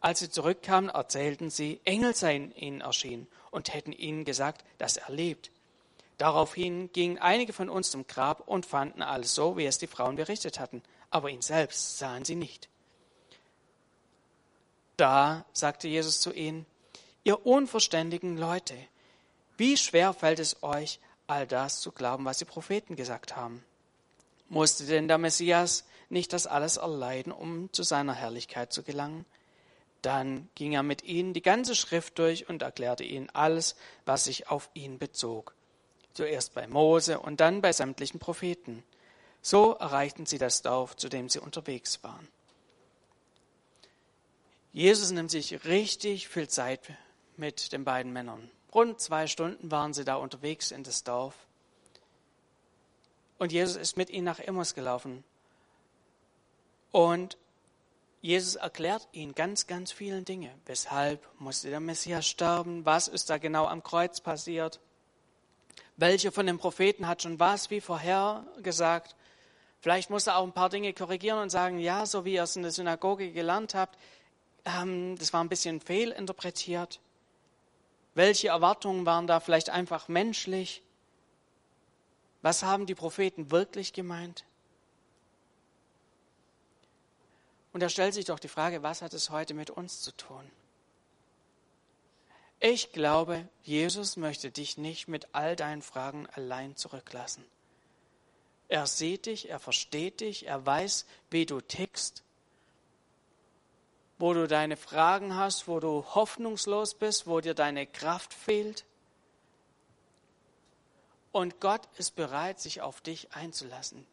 Als 0.00 0.20
sie 0.20 0.30
zurückkamen, 0.30 0.88
erzählten 0.88 1.50
sie, 1.50 1.80
Engel 1.84 2.14
seien 2.14 2.54
ihnen 2.54 2.80
erschienen 2.80 3.26
und 3.50 3.74
hätten 3.74 3.92
ihnen 3.92 4.24
gesagt, 4.24 4.64
dass 4.78 4.96
er 4.96 5.10
lebt. 5.10 5.50
Daraufhin 6.16 6.92
gingen 6.92 7.18
einige 7.18 7.52
von 7.52 7.68
uns 7.68 7.90
zum 7.90 8.06
Grab 8.06 8.46
und 8.46 8.66
fanden 8.66 9.02
alles 9.02 9.34
so, 9.34 9.56
wie 9.56 9.66
es 9.66 9.78
die 9.78 9.88
Frauen 9.88 10.16
berichtet 10.16 10.60
hatten, 10.60 10.82
aber 11.10 11.28
ihn 11.28 11.42
selbst 11.42 11.98
sahen 11.98 12.24
sie 12.24 12.36
nicht. 12.36 12.68
Da 14.96 15.44
sagte 15.52 15.88
Jesus 15.88 16.20
zu 16.20 16.32
ihnen, 16.32 16.66
ihr 17.24 17.44
unverständigen 17.44 18.36
Leute, 18.36 18.76
wie 19.56 19.76
schwer 19.76 20.12
fällt 20.12 20.38
es 20.38 20.62
euch, 20.62 21.00
all 21.26 21.46
das 21.46 21.80
zu 21.80 21.92
glauben, 21.92 22.24
was 22.24 22.38
die 22.38 22.44
Propheten 22.44 22.96
gesagt 22.96 23.36
haben? 23.36 23.64
Musste 24.48 24.84
denn 24.84 25.08
der 25.08 25.18
Messias 25.18 25.84
nicht 26.08 26.32
das 26.32 26.46
alles 26.46 26.76
erleiden, 26.76 27.32
um 27.32 27.72
zu 27.72 27.82
seiner 27.82 28.14
Herrlichkeit 28.14 28.72
zu 28.72 28.82
gelangen? 28.82 29.24
Dann 30.02 30.48
ging 30.54 30.72
er 30.72 30.82
mit 30.82 31.02
ihnen 31.02 31.32
die 31.32 31.42
ganze 31.42 31.74
Schrift 31.74 32.18
durch 32.18 32.48
und 32.48 32.60
erklärte 32.60 33.04
ihnen 33.04 33.30
alles, 33.30 33.74
was 34.04 34.24
sich 34.24 34.48
auf 34.50 34.68
ihn 34.74 34.98
bezog. 34.98 35.54
Zuerst 36.12 36.54
bei 36.54 36.66
Mose 36.66 37.18
und 37.18 37.40
dann 37.40 37.62
bei 37.62 37.72
sämtlichen 37.72 38.20
Propheten. 38.20 38.84
So 39.40 39.72
erreichten 39.72 40.26
sie 40.26 40.38
das 40.38 40.62
Dorf, 40.62 40.96
zu 40.96 41.08
dem 41.08 41.28
sie 41.28 41.38
unterwegs 41.38 42.02
waren. 42.02 42.28
Jesus 44.72 45.10
nimmt 45.10 45.30
sich 45.30 45.64
richtig 45.64 46.28
viel 46.28 46.48
Zeit 46.48 46.80
mit 47.36 47.72
den 47.72 47.84
beiden 47.84 48.12
Männern. 48.12 48.50
Rund 48.74 49.00
zwei 49.00 49.26
Stunden 49.26 49.70
waren 49.70 49.94
sie 49.94 50.04
da 50.04 50.16
unterwegs 50.16 50.70
in 50.70 50.82
das 50.82 51.04
Dorf. 51.04 51.34
Und 53.38 53.52
Jesus 53.52 53.76
ist 53.76 53.96
mit 53.96 54.10
ihnen 54.10 54.24
nach 54.24 54.40
Immers 54.40 54.74
gelaufen. 54.74 55.24
Und 56.90 57.36
Jesus 58.20 58.54
erklärt 58.54 59.06
ihnen 59.12 59.34
ganz, 59.34 59.66
ganz 59.66 59.92
viele 59.92 60.22
Dinge. 60.22 60.50
Weshalb 60.66 61.28
musste 61.38 61.70
der 61.70 61.80
Messias 61.80 62.26
sterben? 62.26 62.86
Was 62.86 63.06
ist 63.06 63.28
da 63.28 63.38
genau 63.38 63.66
am 63.66 63.82
Kreuz 63.82 64.20
passiert? 64.20 64.80
Welche 65.96 66.32
von 66.32 66.46
den 66.46 66.58
Propheten 66.58 67.06
hat 67.06 67.22
schon 67.22 67.38
was 67.38 67.70
wie 67.70 67.80
vorher 67.80 68.46
gesagt? 68.62 69.14
Vielleicht 69.80 70.08
muss 70.08 70.26
er 70.26 70.38
auch 70.38 70.44
ein 70.44 70.52
paar 70.52 70.70
Dinge 70.70 70.94
korrigieren 70.94 71.38
und 71.38 71.50
sagen, 71.50 71.78
ja, 71.78 72.06
so 72.06 72.24
wie 72.24 72.34
ihr 72.34 72.44
es 72.44 72.56
in 72.56 72.62
der 72.62 72.72
Synagoge 72.72 73.30
gelernt 73.30 73.74
habt, 73.74 73.98
ähm, 74.64 75.16
das 75.18 75.34
war 75.34 75.44
ein 75.44 75.50
bisschen 75.50 75.82
fehlinterpretiert. 75.82 77.00
Welche 78.14 78.48
Erwartungen 78.48 79.06
waren 79.06 79.26
da 79.26 79.40
vielleicht 79.40 79.70
einfach 79.70 80.08
menschlich? 80.08 80.82
Was 82.42 82.62
haben 82.62 82.86
die 82.86 82.94
Propheten 82.94 83.50
wirklich 83.50 83.92
gemeint? 83.92 84.44
Und 87.72 87.80
da 87.80 87.88
stellt 87.88 88.14
sich 88.14 88.26
doch 88.26 88.38
die 88.38 88.48
Frage, 88.48 88.84
was 88.84 89.02
hat 89.02 89.14
es 89.14 89.30
heute 89.30 89.52
mit 89.52 89.70
uns 89.70 90.00
zu 90.00 90.16
tun? 90.16 90.48
Ich 92.60 92.92
glaube, 92.92 93.48
Jesus 93.62 94.16
möchte 94.16 94.50
dich 94.50 94.78
nicht 94.78 95.08
mit 95.08 95.28
all 95.32 95.56
deinen 95.56 95.82
Fragen 95.82 96.28
allein 96.32 96.76
zurücklassen. 96.76 97.44
Er 98.68 98.86
sieht 98.86 99.26
dich, 99.26 99.50
er 99.50 99.58
versteht 99.58 100.20
dich, 100.20 100.46
er 100.46 100.64
weiß, 100.64 101.04
wie 101.30 101.46
du 101.46 101.60
tickst 101.60 102.22
wo 104.18 104.32
du 104.32 104.46
deine 104.46 104.76
Fragen 104.76 105.36
hast, 105.36 105.68
wo 105.68 105.80
du 105.80 106.04
hoffnungslos 106.14 106.94
bist, 106.94 107.26
wo 107.26 107.40
dir 107.40 107.54
deine 107.54 107.86
Kraft 107.86 108.32
fehlt. 108.32 108.84
Und 111.32 111.60
Gott 111.60 111.88
ist 111.98 112.14
bereit, 112.14 112.60
sich 112.60 112.80
auf 112.80 113.00
dich 113.00 113.34
einzulassen. 113.34 114.06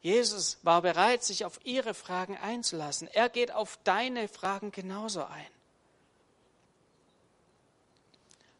Jesus 0.00 0.58
war 0.62 0.80
bereit, 0.80 1.24
sich 1.24 1.44
auf 1.44 1.60
ihre 1.64 1.92
Fragen 1.92 2.36
einzulassen. 2.36 3.08
Er 3.08 3.28
geht 3.28 3.52
auf 3.52 3.78
deine 3.84 4.28
Fragen 4.28 4.70
genauso 4.70 5.24
ein. 5.24 5.57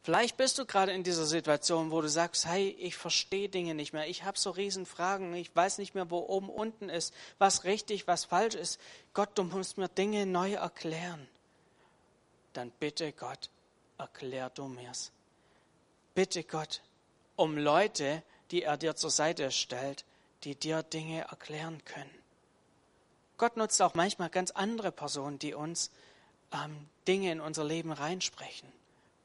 Vielleicht 0.08 0.38
bist 0.38 0.56
du 0.56 0.64
gerade 0.64 0.92
in 0.92 1.02
dieser 1.02 1.26
Situation, 1.26 1.90
wo 1.90 2.00
du 2.00 2.08
sagst, 2.08 2.46
hey, 2.46 2.70
ich 2.80 2.96
verstehe 2.96 3.50
Dinge 3.50 3.74
nicht 3.74 3.92
mehr, 3.92 4.08
ich 4.08 4.24
habe 4.24 4.38
so 4.38 4.48
riesen 4.48 4.86
Fragen, 4.86 5.34
ich 5.34 5.54
weiß 5.54 5.76
nicht 5.76 5.94
mehr, 5.94 6.10
wo 6.10 6.20
oben 6.20 6.48
unten 6.48 6.88
ist, 6.88 7.12
was 7.36 7.64
richtig, 7.64 8.06
was 8.06 8.24
falsch 8.24 8.54
ist. 8.54 8.80
Gott, 9.12 9.28
du 9.34 9.42
musst 9.42 9.76
mir 9.76 9.90
Dinge 9.90 10.24
neu 10.24 10.54
erklären. 10.54 11.28
Dann 12.54 12.70
bitte 12.80 13.12
Gott, 13.12 13.50
erklär 13.98 14.48
du 14.48 14.68
mir's. 14.68 15.12
Bitte 16.14 16.42
Gott 16.42 16.80
um 17.36 17.58
Leute, 17.58 18.22
die 18.50 18.62
er 18.62 18.78
dir 18.78 18.96
zur 18.96 19.10
Seite 19.10 19.50
stellt, 19.50 20.06
die 20.44 20.54
dir 20.54 20.82
Dinge 20.82 21.26
erklären 21.28 21.84
können. 21.84 22.18
Gott 23.36 23.58
nutzt 23.58 23.82
auch 23.82 23.92
manchmal 23.92 24.30
ganz 24.30 24.52
andere 24.52 24.90
Personen, 24.90 25.38
die 25.38 25.52
uns 25.52 25.90
ähm, 26.50 26.88
Dinge 27.06 27.30
in 27.30 27.40
unser 27.42 27.64
Leben 27.64 27.92
reinsprechen 27.92 28.77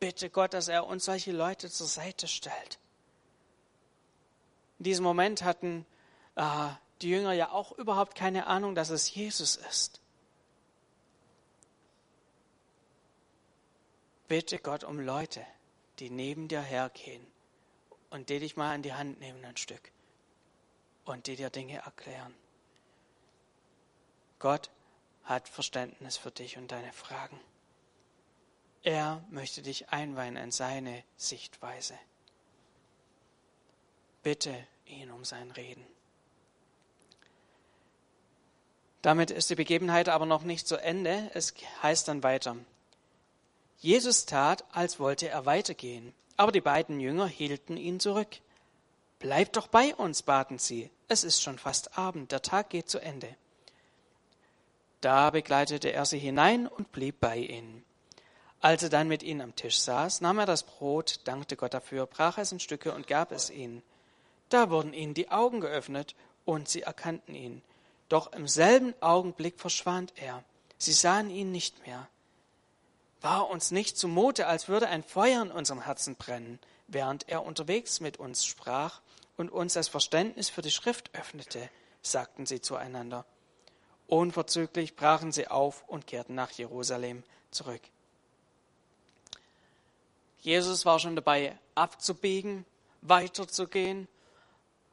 bitte 0.03 0.29
Gott, 0.29 0.53
dass 0.53 0.67
er 0.67 0.86
uns 0.86 1.05
solche 1.05 1.31
Leute 1.31 1.72
zur 1.72 1.88
Seite 1.88 2.27
stellt. 2.27 2.77
In 4.79 4.83
diesem 4.83 5.05
Moment 5.05 5.45
hatten 5.45 5.86
äh, 6.36 6.72
die 7.01 7.10
Jünger 7.10 7.31
ja 7.31 7.51
auch 7.51 7.72
überhaupt 7.72 8.13
keine 8.13 8.48
Ahnung, 8.48 8.75
dass 8.75 8.89
es 8.89 9.15
Jesus 9.15 9.55
ist. 9.55 10.01
Bitte 14.27 14.60
Gott 14.60 14.83
um 14.83 15.00
Leute, 15.00 15.45
die 16.00 16.10
neben 16.10 16.50
dir 16.50 16.62
hergehen 16.62 17.25
und 18.10 18.27
die 18.27 18.39
dich 18.39 18.57
mal 18.57 18.74
an 18.74 18.81
die 18.81 18.91
Hand 18.91 19.22
nehmen 19.22 19.45
ein 19.45 19.55
Stück 19.55 19.93
und 21.05 21.27
die 21.27 21.38
dir 21.38 21.50
Dinge 21.50 21.77
erklären. 21.77 22.36
Gott 24.39 24.69
hat 25.24 25.48
Verständnis 25.48 26.17
für 26.17 26.31
dich 26.31 26.57
und 26.57 26.74
deine 26.74 26.91
Fragen. 26.91 27.39
Er 28.83 29.23
möchte 29.29 29.61
dich 29.61 29.89
einweihen 29.89 30.35
in 30.35 30.51
seine 30.51 31.03
Sichtweise. 31.15 31.93
Bitte 34.23 34.53
ihn 34.85 35.09
um 35.09 35.23
sein 35.23 35.51
Reden. 35.51 35.85
Damit 39.01 39.31
ist 39.31 39.49
die 39.49 39.55
Begebenheit 39.55 40.09
aber 40.09 40.25
noch 40.25 40.43
nicht 40.43 40.67
zu 40.67 40.77
Ende. 40.77 41.31
Es 41.33 41.53
heißt 41.81 42.09
dann 42.09 42.23
weiter. 42.23 42.57
Jesus 43.79 44.25
tat, 44.25 44.63
als 44.71 44.99
wollte 44.99 45.27
er 45.27 45.45
weitergehen, 45.45 46.13
aber 46.37 46.51
die 46.51 46.61
beiden 46.61 46.99
Jünger 46.99 47.27
hielten 47.27 47.75
ihn 47.75 47.99
zurück. 47.99 48.39
Bleib 49.19 49.53
doch 49.53 49.67
bei 49.67 49.95
uns, 49.95 50.23
baten 50.23 50.57
sie. 50.57 50.89
Es 51.07 51.23
ist 51.23 51.41
schon 51.41 51.57
fast 51.57 51.97
Abend, 51.97 52.31
der 52.31 52.41
Tag 52.41 52.69
geht 52.69 52.89
zu 52.89 52.99
Ende. 52.99 53.35
Da 55.01 55.29
begleitete 55.29 55.91
er 55.91 56.05
sie 56.05 56.19
hinein 56.19 56.67
und 56.67 56.93
blieb 56.93 57.19
bei 57.19 57.37
ihnen. 57.37 57.83
Als 58.63 58.82
er 58.82 58.88
dann 58.88 59.10
mit 59.10 59.24
ihnen 59.24 59.41
am 59.41 59.55
Tisch 59.58 59.77
saß, 59.82 60.22
nahm 60.22 60.39
er 60.39 60.46
das 60.46 60.63
Brot, 60.63 61.20
dankte 61.25 61.58
Gott 61.58 61.74
dafür, 61.74 62.05
brach 62.05 62.38
es 62.38 62.53
in 62.53 62.62
Stücke 62.62 62.93
und 62.93 63.08
gab 63.08 63.34
es 63.34 63.50
ihnen. 63.50 63.84
Da 64.48 64.70
wurden 64.70 64.93
ihnen 64.93 65.13
die 65.13 65.29
Augen 65.29 65.60
geöffnet 65.60 66.15
und 66.46 66.70
sie 66.70 66.84
erkannten 66.84 67.36
ihn. 67.36 67.62
Doch 68.08 68.32
im 68.32 68.48
selben 68.48 68.93
Augenblick 69.01 69.60
verschwand 69.60 70.13
er. 70.15 70.46
Sie 70.77 70.93
sahen 70.93 71.29
ihn 71.29 71.51
nicht 71.51 71.86
mehr. 71.86 72.08
War 73.20 73.50
uns 73.50 73.72
nicht 73.72 73.98
zumute, 73.98 74.48
als 74.48 74.70
würde 74.70 74.88
ein 74.88 75.03
Feuer 75.03 75.41
in 75.41 75.51
unserem 75.51 75.82
Herzen 75.82 76.15
brennen, 76.15 76.58
während 76.88 77.27
er 77.27 77.43
unterwegs 77.43 78.00
mit 78.00 78.15
uns 78.15 78.46
sprach 78.46 79.01
und 79.36 79.51
uns 79.51 79.74
das 79.74 79.89
Verständnis 79.89 80.50
für 80.50 80.62
die 80.62 80.72
Schrift 80.72 81.13
öffnete, 81.13 81.70
sagten 82.01 82.46
sie 82.46 82.62
zueinander. 82.62 83.25
Unverzüglich 84.08 84.96
brachen 84.96 85.34
sie 85.34 85.50
auf 85.50 85.84
und 85.89 86.08
kehrten 86.08 86.36
nach 86.36 86.51
Jerusalem 86.51 87.24
zurück. 87.51 87.82
Jesus 90.43 90.85
war 90.85 91.00
schon 91.00 91.15
dabei, 91.15 91.57
abzubiegen, 91.73 92.65
weiterzugehen, 93.01 94.09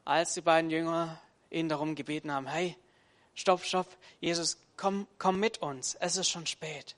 als 0.04 0.35
die 0.35 0.42
beiden 0.42 0.71
Jünger 0.71 1.21
ihn 1.50 1.69
darum 1.69 1.97
gebeten 1.97 2.33
haben, 2.33 2.47
hey, 2.47 2.76
stopp, 3.35 3.64
stopp, 3.64 3.88
Jesus, 4.21 4.59
komm, 4.76 5.09
komm 5.19 5.40
mit 5.40 5.59
uns, 5.59 5.97
es 5.97 6.16
ist 6.16 6.28
schon 6.28 6.47
spät. 6.47 6.95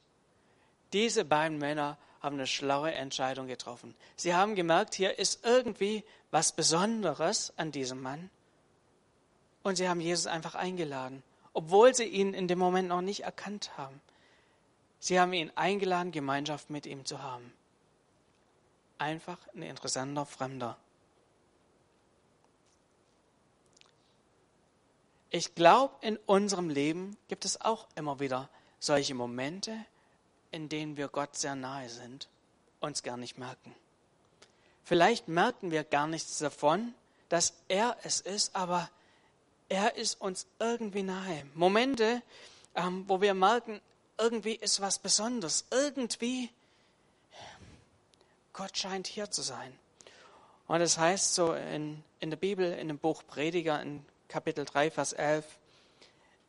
Diese 0.92 1.24
beiden 1.24 1.56
Männer 1.56 1.96
haben 2.20 2.36
eine 2.36 2.46
schlaue 2.46 2.92
Entscheidung 2.92 3.46
getroffen. 3.46 3.94
Sie 4.16 4.34
haben 4.34 4.54
gemerkt, 4.54 4.94
hier 4.94 5.18
ist 5.18 5.46
irgendwie 5.46 6.04
was 6.30 6.52
Besonderes 6.52 7.54
an 7.56 7.72
diesem 7.72 8.02
Mann. 8.02 8.28
Und 9.62 9.76
sie 9.76 9.88
haben 9.88 10.00
Jesus 10.00 10.26
einfach 10.26 10.54
eingeladen, 10.54 11.22
obwohl 11.54 11.94
sie 11.94 12.04
ihn 12.04 12.34
in 12.34 12.48
dem 12.48 12.58
Moment 12.58 12.90
noch 12.90 13.00
nicht 13.00 13.24
erkannt 13.24 13.78
haben. 13.78 14.02
Sie 14.98 15.18
haben 15.18 15.32
ihn 15.32 15.50
eingeladen, 15.54 16.12
Gemeinschaft 16.12 16.68
mit 16.68 16.84
ihm 16.84 17.06
zu 17.06 17.22
haben. 17.22 17.54
Einfach 19.02 19.38
ein 19.52 19.62
interessanter 19.62 20.24
Fremder. 20.24 20.76
Ich 25.30 25.56
glaube, 25.56 25.92
in 26.02 26.18
unserem 26.18 26.70
Leben 26.70 27.16
gibt 27.26 27.44
es 27.44 27.60
auch 27.60 27.88
immer 27.96 28.20
wieder 28.20 28.48
solche 28.78 29.14
Momente, 29.14 29.76
in 30.52 30.68
denen 30.68 30.96
wir 30.96 31.08
Gott 31.08 31.34
sehr 31.34 31.56
nahe 31.56 31.88
sind, 31.88 32.28
uns 32.78 33.02
gar 33.02 33.16
nicht 33.16 33.38
merken. 33.38 33.74
Vielleicht 34.84 35.26
merken 35.26 35.72
wir 35.72 35.82
gar 35.82 36.06
nichts 36.06 36.38
davon, 36.38 36.94
dass 37.28 37.54
er 37.66 37.96
es 38.04 38.20
ist, 38.20 38.54
aber 38.54 38.88
er 39.68 39.96
ist 39.96 40.20
uns 40.20 40.46
irgendwie 40.60 41.02
nahe. 41.02 41.44
Momente, 41.54 42.22
ähm, 42.76 43.04
wo 43.08 43.20
wir 43.20 43.34
merken, 43.34 43.80
irgendwie 44.16 44.54
ist 44.54 44.80
was 44.80 45.00
Besonderes, 45.00 45.64
irgendwie 45.72 46.50
Gott 48.52 48.76
scheint 48.76 49.06
hier 49.06 49.30
zu 49.30 49.42
sein. 49.42 49.78
Und 50.66 50.80
es 50.80 50.94
das 50.94 51.02
heißt 51.02 51.34
so 51.34 51.54
in, 51.54 52.02
in 52.20 52.30
der 52.30 52.36
Bibel, 52.36 52.72
in 52.72 52.88
dem 52.88 52.98
Buch 52.98 53.22
Prediger, 53.26 53.80
in 53.80 54.04
Kapitel 54.28 54.64
3, 54.64 54.90
Vers 54.90 55.12
11, 55.12 55.44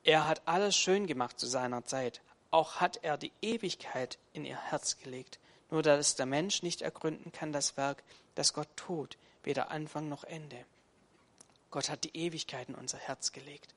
er 0.03 0.27
hat 0.27 0.41
alles 0.45 0.75
schön 0.75 1.07
gemacht 1.07 1.39
zu 1.39 1.47
seiner 1.47 1.85
Zeit. 1.85 2.21
Auch 2.51 2.75
hat 2.81 2.99
er 3.03 3.17
die 3.17 3.31
Ewigkeit 3.41 4.17
in 4.33 4.45
ihr 4.45 4.57
Herz 4.57 4.97
gelegt. 4.97 5.39
Nur 5.71 5.81
dass 5.81 6.15
der 6.15 6.25
Mensch 6.25 6.61
nicht 6.61 6.81
ergründen 6.81 7.31
kann 7.31 7.51
das 7.51 7.77
Werk, 7.77 8.03
das 8.35 8.53
Gott 8.53 8.67
tut, 8.75 9.17
weder 9.43 9.71
Anfang 9.71 10.09
noch 10.09 10.23
Ende. 10.23 10.65
Gott 11.71 11.89
hat 11.89 12.03
die 12.03 12.15
Ewigkeit 12.15 12.69
in 12.69 12.75
unser 12.75 12.99
Herz 12.99 13.31
gelegt. 13.31 13.73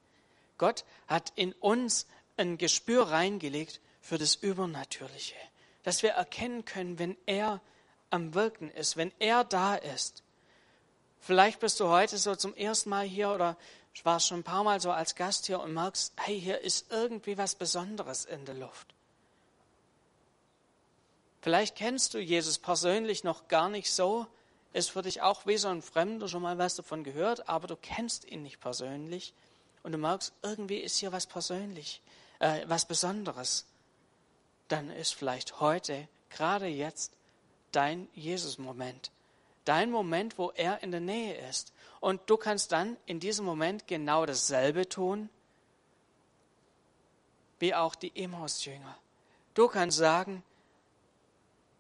Gott 0.59 0.85
hat 1.06 1.33
in 1.37 1.52
uns 1.54 2.06
ein 2.37 2.59
Gespür 2.59 3.09
reingelegt 3.11 3.80
für 4.01 4.18
das 4.18 4.35
Übernatürliche, 4.35 5.37
dass 5.83 6.03
wir 6.03 6.11
erkennen 6.11 6.64
können, 6.64 6.98
wenn 6.98 7.16
er 7.24 7.61
am 8.11 8.35
Wirken 8.35 8.71
ist, 8.71 8.97
wenn 8.97 9.12
er 9.19 9.45
da 9.45 9.75
ist. 9.75 10.23
Vielleicht 11.21 11.61
bist 11.61 11.81
du 11.81 11.88
heute 11.88 12.19
so 12.19 12.37
zum 12.37 12.55
ersten 12.55 12.90
Mal 12.90 13.07
hier 13.07 13.31
oder 13.31 13.57
ich 13.95 14.05
war 14.05 14.21
schon 14.21 14.40
ein 14.40 14.45
paar 14.45 14.62
Mal 14.62 14.81
so 14.81 14.90
als 14.90 15.14
Gast 15.14 15.47
hier 15.47 15.61
und 15.61 15.73
merkst, 15.73 16.12
hey, 16.16 16.40
hier 16.40 16.61
ist 16.61 16.92
irgendwie 16.92 17.38
was 17.38 17.55
Besonderes 17.55 18.25
in 18.27 18.45
der 18.45 18.55
Luft. 18.55 18.95
Vielleicht 21.40 21.77
kennst 21.77 22.12
du 22.12 22.19
Jesus 22.19 22.59
persönlich 22.59 23.25
noch 23.25 23.49
gar 23.49 23.69
nicht 23.69 23.90
so, 23.90 24.27
ist 24.73 24.90
für 24.90 25.03
dich 25.03 25.23
auch 25.23 25.47
wie 25.47 25.57
so 25.57 25.69
ein 25.69 25.81
Fremder, 25.81 26.29
schon 26.29 26.42
mal 26.42 26.59
was 26.59 26.77
davon 26.77 27.05
gehört, 27.05 27.49
aber 27.49 27.66
du 27.66 27.77
kennst 27.77 28.27
ihn 28.27 28.42
nicht 28.42 28.61
persönlich 28.61 29.33
und 29.83 29.92
du 29.92 29.99
merkst, 29.99 30.33
irgendwie 30.42 30.79
ist 30.79 30.99
hier 30.99 31.12
was 31.12 31.27
persönlich, 31.27 32.03
äh, 32.40 32.62
was 32.66 32.85
Besonderes. 32.85 33.64
Dann 34.69 34.90
ist 34.90 35.14
vielleicht 35.14 35.61
heute, 35.61 36.09
gerade 36.29 36.66
jetzt, 36.66 37.12
dein 37.77 38.09
Jesus-Moment. 38.15 39.11
Dein 39.67 39.91
Moment, 39.91 40.39
wo 40.39 40.51
er 40.53 40.83
in 40.83 40.93
der 40.93 41.01
Nähe 41.01 41.35
ist. 41.49 41.73
Und 42.01 42.23
du 42.27 42.37
kannst 42.37 42.73
dann 42.73 42.97
in 43.05 43.21
diesem 43.21 43.45
Moment 43.45 43.87
genau 43.87 44.25
dasselbe 44.25 44.89
tun, 44.89 45.29
wie 47.59 47.75
auch 47.75 47.95
die 47.95 48.17
Emmaus-Jünger. 48.17 48.97
Du 49.55 49.69
kannst 49.69 49.99
sagen, 49.99 50.43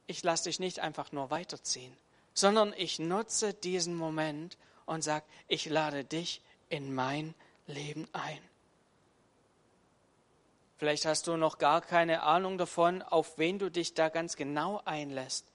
ich 0.06 0.22
lasse 0.22 0.44
dich 0.44 0.58
nicht 0.58 0.80
einfach 0.80 1.12
nur 1.12 1.30
weiterziehen, 1.30 1.96
sondern 2.34 2.74
ich 2.76 2.98
nutze 2.98 3.54
diesen 3.54 3.94
Moment 3.94 4.58
und 4.84 5.02
sage, 5.02 5.24
ich 5.48 5.66
lade 5.66 6.04
dich 6.04 6.42
in 6.68 6.94
mein 6.94 7.34
Leben 7.66 8.08
ein. 8.12 8.40
Vielleicht 10.78 11.06
hast 11.06 11.26
du 11.26 11.36
noch 11.36 11.58
gar 11.58 11.80
keine 11.80 12.22
Ahnung 12.22 12.58
davon, 12.58 13.02
auf 13.02 13.38
wen 13.38 13.58
du 13.58 13.70
dich 13.70 13.94
da 13.94 14.08
ganz 14.08 14.36
genau 14.36 14.82
einlässt. 14.84 15.46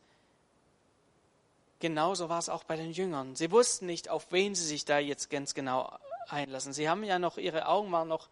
Genauso 1.81 2.29
war 2.29 2.37
es 2.37 2.47
auch 2.47 2.63
bei 2.63 2.75
den 2.75 2.91
Jüngern. 2.91 3.35
Sie 3.35 3.51
wussten 3.51 3.87
nicht, 3.87 4.07
auf 4.07 4.31
wen 4.31 4.53
sie 4.53 4.65
sich 4.65 4.85
da 4.85 4.99
jetzt 4.99 5.31
ganz 5.31 5.55
genau 5.55 5.91
einlassen. 6.29 6.73
Sie 6.73 6.87
haben 6.87 7.03
ja 7.03 7.17
noch, 7.17 7.39
ihre 7.39 7.65
Augen 7.65 7.91
waren 7.91 8.07
noch 8.07 8.29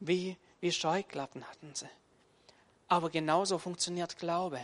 wie, 0.00 0.36
wie 0.60 0.70
Scheuklappen 0.70 1.42
hatten 1.48 1.74
sie. 1.74 1.88
Aber 2.88 3.08
genauso 3.08 3.58
funktioniert 3.58 4.18
Glaube. 4.18 4.60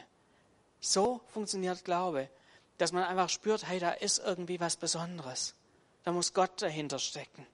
So 0.80 1.22
funktioniert 1.32 1.82
Glaube, 1.86 2.28
dass 2.76 2.92
man 2.92 3.04
einfach 3.04 3.30
spürt, 3.30 3.66
hey, 3.66 3.78
da 3.78 3.92
ist 3.92 4.18
irgendwie 4.18 4.60
was 4.60 4.76
Besonderes. 4.76 5.54
Da 6.04 6.12
muss 6.12 6.34
Gott 6.34 6.60
dahinter 6.60 6.98
stecken. 6.98 7.46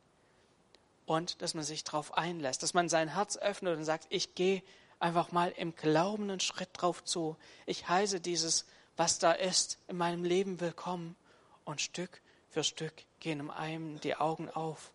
Und 1.06 1.42
dass 1.42 1.54
man 1.54 1.62
sich 1.62 1.84
darauf 1.84 2.14
einlässt, 2.14 2.60
dass 2.64 2.74
man 2.74 2.88
sein 2.88 3.14
Herz 3.14 3.36
öffnet 3.36 3.78
und 3.78 3.84
sagt, 3.84 4.06
ich 4.08 4.34
gehe 4.34 4.64
einfach 4.98 5.30
mal 5.30 5.52
im 5.56 5.76
Glauben 5.76 6.24
einen 6.24 6.40
Schritt 6.40 6.70
drauf 6.72 7.04
zu. 7.04 7.36
Ich 7.66 7.88
heiße 7.88 8.18
dieses 8.18 8.66
was 8.96 9.18
da 9.18 9.32
ist, 9.32 9.78
in 9.88 9.96
meinem 9.96 10.24
Leben 10.24 10.60
willkommen. 10.60 11.16
Und 11.64 11.80
Stück 11.80 12.20
für 12.50 12.64
Stück 12.64 12.92
gehen 13.20 13.50
einem 13.50 14.00
die 14.00 14.16
Augen 14.16 14.50
auf. 14.50 14.90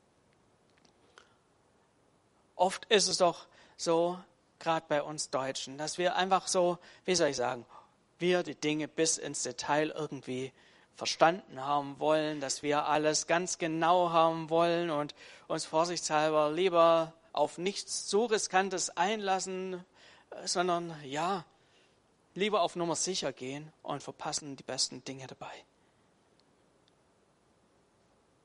Oft 2.55 2.85
ist 2.85 3.07
es 3.07 3.17
doch 3.17 3.45
so, 3.77 4.19
gerade 4.59 4.85
bei 4.89 5.01
uns 5.01 5.29
Deutschen, 5.29 5.77
dass 5.77 5.97
wir 5.97 6.15
einfach 6.15 6.47
so, 6.47 6.77
wie 7.05 7.15
soll 7.15 7.29
ich 7.29 7.37
sagen, 7.37 7.65
wir 8.19 8.43
die 8.43 8.55
Dinge 8.55 8.87
bis 8.87 9.17
ins 9.17 9.43
Detail 9.43 9.93
irgendwie 9.95 10.51
verstanden 10.95 11.63
haben 11.63 11.99
wollen, 11.99 12.41
dass 12.41 12.63
wir 12.63 12.85
alles 12.85 13.27
ganz 13.27 13.59
genau 13.59 14.09
haben 14.09 14.49
wollen 14.49 14.89
und 14.89 15.13
uns 15.47 15.65
vorsichtshalber 15.65 16.51
lieber 16.51 17.13
auf 17.33 17.59
nichts 17.59 18.07
zu 18.07 18.25
riskantes 18.25 18.97
einlassen, 18.97 19.85
sondern 20.43 20.95
ja, 21.03 21.45
lieber 22.37 22.61
auf 22.61 22.75
Nummer 22.75 22.95
sicher 22.95 23.33
gehen 23.33 23.73
und 23.81 24.03
verpassen 24.03 24.55
die 24.55 24.63
besten 24.63 25.03
Dinge 25.03 25.25
dabei. 25.25 25.51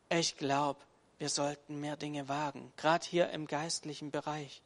Ich 0.09 0.39
glaube, 0.39 0.81
wir 1.19 1.29
sollten 1.29 1.79
mehr 1.79 1.99
Dinge 1.99 2.27
wagen, 2.27 2.73
gerade 2.79 3.07
hier 3.07 3.29
im 3.31 3.47
geistlichen 3.47 4.11
Bereich. 4.11 4.63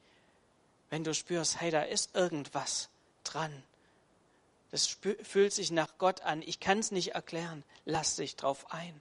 Wenn 0.91 1.03
du 1.03 1.13
spürst, 1.13 1.61
hey, 1.61 1.73
da 1.73 1.83
ist 1.83 2.15
irgendwas 2.15 2.89
dran, 3.25 3.65
das 4.71 4.87
fühlt 4.87 5.53
sich 5.53 5.73
nach 5.73 5.99
Gott 5.99 6.21
an, 6.21 6.41
ich 6.43 6.61
kann 6.61 6.79
es 6.79 6.93
nicht 6.93 7.17
erklären, 7.17 7.65
lass 7.85 8.15
dich 8.15 8.37
drauf 8.37 8.73
ein. 8.73 9.01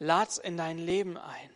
Lad's 0.00 0.38
in 0.38 0.56
dein 0.56 0.78
Leben 0.78 1.16
ein, 1.16 1.50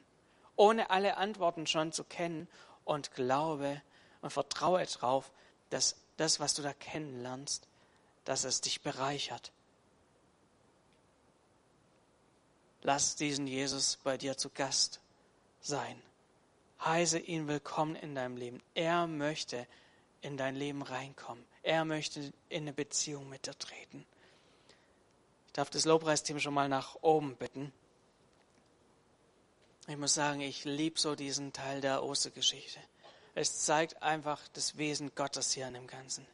ohne 0.55 0.91
alle 0.91 1.17
Antworten 1.17 1.67
schon 1.67 1.91
zu 1.91 2.05
kennen 2.05 2.47
und 2.85 3.15
glaube 3.15 3.83
und 4.21 4.33
vertraue 4.33 4.85
darauf, 4.87 5.33
dass 5.71 5.97
das, 6.19 6.41
was 6.41 6.53
du 6.53 6.63
da 6.63 6.75
kennenlernst, 6.75 7.67
dass 8.25 8.45
es 8.45 8.61
dich 8.61 8.83
bereichert. 8.83 9.53
Lass 12.83 13.17
diesen 13.17 13.47
Jesus 13.47 13.99
bei 14.05 14.19
dir 14.19 14.37
zu 14.37 14.51
Gast 14.51 15.01
sein. 15.61 16.01
Heiße 16.85 17.19
ihn 17.19 17.49
willkommen 17.49 17.97
in 17.97 18.15
deinem 18.15 18.37
Leben. 18.37 18.63
Er 18.75 19.07
möchte 19.07 19.67
in 20.21 20.37
dein 20.37 20.55
Leben 20.55 20.83
reinkommen. 20.83 21.45
Er 21.63 21.85
möchte 21.85 22.33
in 22.49 22.63
eine 22.63 22.73
Beziehung 22.73 23.29
mit 23.29 23.47
dir 23.47 23.59
treten. 23.59 24.05
Ich 25.47 25.53
darf 25.53 25.71
das 25.71 25.85
Lobpreisteam 25.85 26.39
schon 26.39 26.55
mal 26.55 26.69
nach 26.69 26.97
oben 27.03 27.37
bitten. 27.37 27.73
Ich 29.87 29.97
muss 29.97 30.15
sagen, 30.15 30.41
ich 30.41 30.65
liebe 30.65 31.01
so 31.01 31.15
diesen 31.15 31.53
Teil 31.53 31.81
der 31.81 32.03
Ostergeschichte. 32.03 32.81
Es 33.41 33.61
zeigt 33.61 34.03
einfach 34.03 34.41
das 34.55 34.79
Wesen 34.79 35.15
Gottes 35.15 35.53
hier 35.53 35.69
in 35.69 35.75
dem 35.75 35.87
Ganzen. 35.87 36.27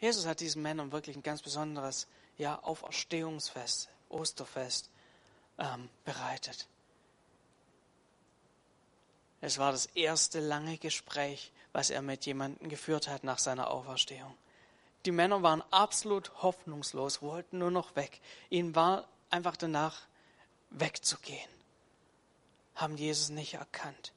Jesus 0.00 0.26
hat 0.26 0.40
diesen 0.40 0.62
Männern 0.62 0.90
wirklich 0.90 1.14
ein 1.14 1.22
ganz 1.22 1.42
besonderes 1.42 2.08
ja, 2.38 2.58
Auferstehungsfest, 2.64 3.88
Osterfest 4.08 4.90
ähm, 5.58 5.88
bereitet. 6.04 6.66
Es 9.40 9.58
war 9.58 9.70
das 9.70 9.86
erste 9.86 10.40
lange 10.40 10.76
Gespräch, 10.76 11.52
was 11.72 11.90
er 11.90 12.02
mit 12.02 12.26
jemandem 12.26 12.68
geführt 12.68 13.06
hat 13.06 13.22
nach 13.22 13.38
seiner 13.38 13.70
Auferstehung. 13.70 14.36
Die 15.06 15.12
Männer 15.12 15.40
waren 15.44 15.62
absolut 15.70 16.42
hoffnungslos, 16.42 17.22
wollten 17.22 17.58
nur 17.58 17.70
noch 17.70 17.94
weg. 17.94 18.20
Ihnen 18.48 18.74
war 18.74 19.06
einfach 19.30 19.56
danach 19.56 20.02
wegzugehen, 20.70 21.48
haben 22.74 22.96
Jesus 22.96 23.28
nicht 23.28 23.54
erkannt. 23.54 24.12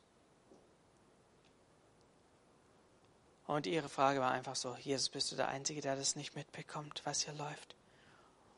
Und 3.46 3.68
ihre 3.68 3.90
Frage 3.90 4.20
war 4.22 4.32
einfach 4.32 4.56
so, 4.56 4.76
Jesus, 4.76 5.10
bist 5.10 5.32
du 5.32 5.36
der 5.36 5.50
Einzige, 5.50 5.82
der 5.82 5.96
das 5.96 6.16
nicht 6.16 6.36
mitbekommt, 6.36 7.02
was 7.04 7.24
hier 7.24 7.34
läuft? 7.34 7.76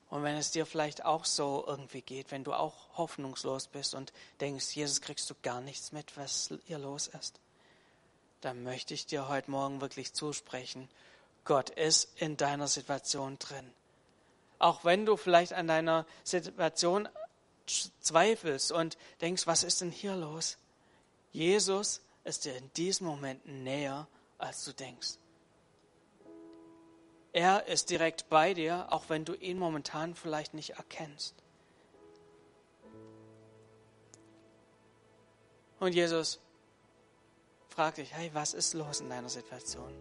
Und 0.09 0.23
wenn 0.23 0.35
es 0.35 0.51
dir 0.51 0.65
vielleicht 0.65 1.03
auch 1.03 1.25
so 1.25 1.63
irgendwie 1.65 2.01
geht, 2.01 2.31
wenn 2.31 2.43
du 2.43 2.53
auch 2.53 2.97
hoffnungslos 2.97 3.67
bist 3.67 3.95
und 3.95 4.13
denkst, 4.39 4.75
Jesus, 4.75 5.01
kriegst 5.01 5.29
du 5.29 5.35
gar 5.41 5.61
nichts 5.61 5.91
mit, 5.91 6.15
was 6.15 6.53
hier 6.65 6.77
los 6.77 7.07
ist, 7.07 7.39
dann 8.41 8.63
möchte 8.63 8.93
ich 8.93 9.07
dir 9.07 9.27
heute 9.27 9.49
Morgen 9.49 9.81
wirklich 9.81 10.13
zusprechen, 10.13 10.87
Gott 11.43 11.69
ist 11.71 12.09
in 12.21 12.37
deiner 12.37 12.67
Situation 12.67 13.37
drin. 13.39 13.71
Auch 14.59 14.85
wenn 14.85 15.05
du 15.05 15.17
vielleicht 15.17 15.53
an 15.53 15.67
deiner 15.67 16.05
Situation 16.23 17.09
zweifelst 17.65 18.71
und 18.71 18.97
denkst, 19.21 19.47
was 19.47 19.63
ist 19.63 19.81
denn 19.81 19.91
hier 19.91 20.15
los? 20.15 20.57
Jesus 21.31 22.01
ist 22.23 22.45
dir 22.45 22.55
in 22.55 22.71
diesem 22.73 23.07
Moment 23.07 23.45
näher, 23.45 24.07
als 24.37 24.63
du 24.63 24.73
denkst. 24.73 25.17
Er 27.33 27.67
ist 27.67 27.89
direkt 27.89 28.29
bei 28.29 28.53
dir, 28.53 28.87
auch 28.91 29.09
wenn 29.09 29.25
du 29.25 29.33
ihn 29.33 29.59
momentan 29.59 30.15
vielleicht 30.15 30.53
nicht 30.53 30.71
erkennst. 30.71 31.35
Und 35.79 35.93
Jesus 35.93 36.39
fragt 37.67 37.97
dich, 37.97 38.13
hey, 38.13 38.29
was 38.33 38.53
ist 38.53 38.73
los 38.73 39.01
in 39.01 39.09
deiner 39.09 39.29
Situation? 39.29 39.93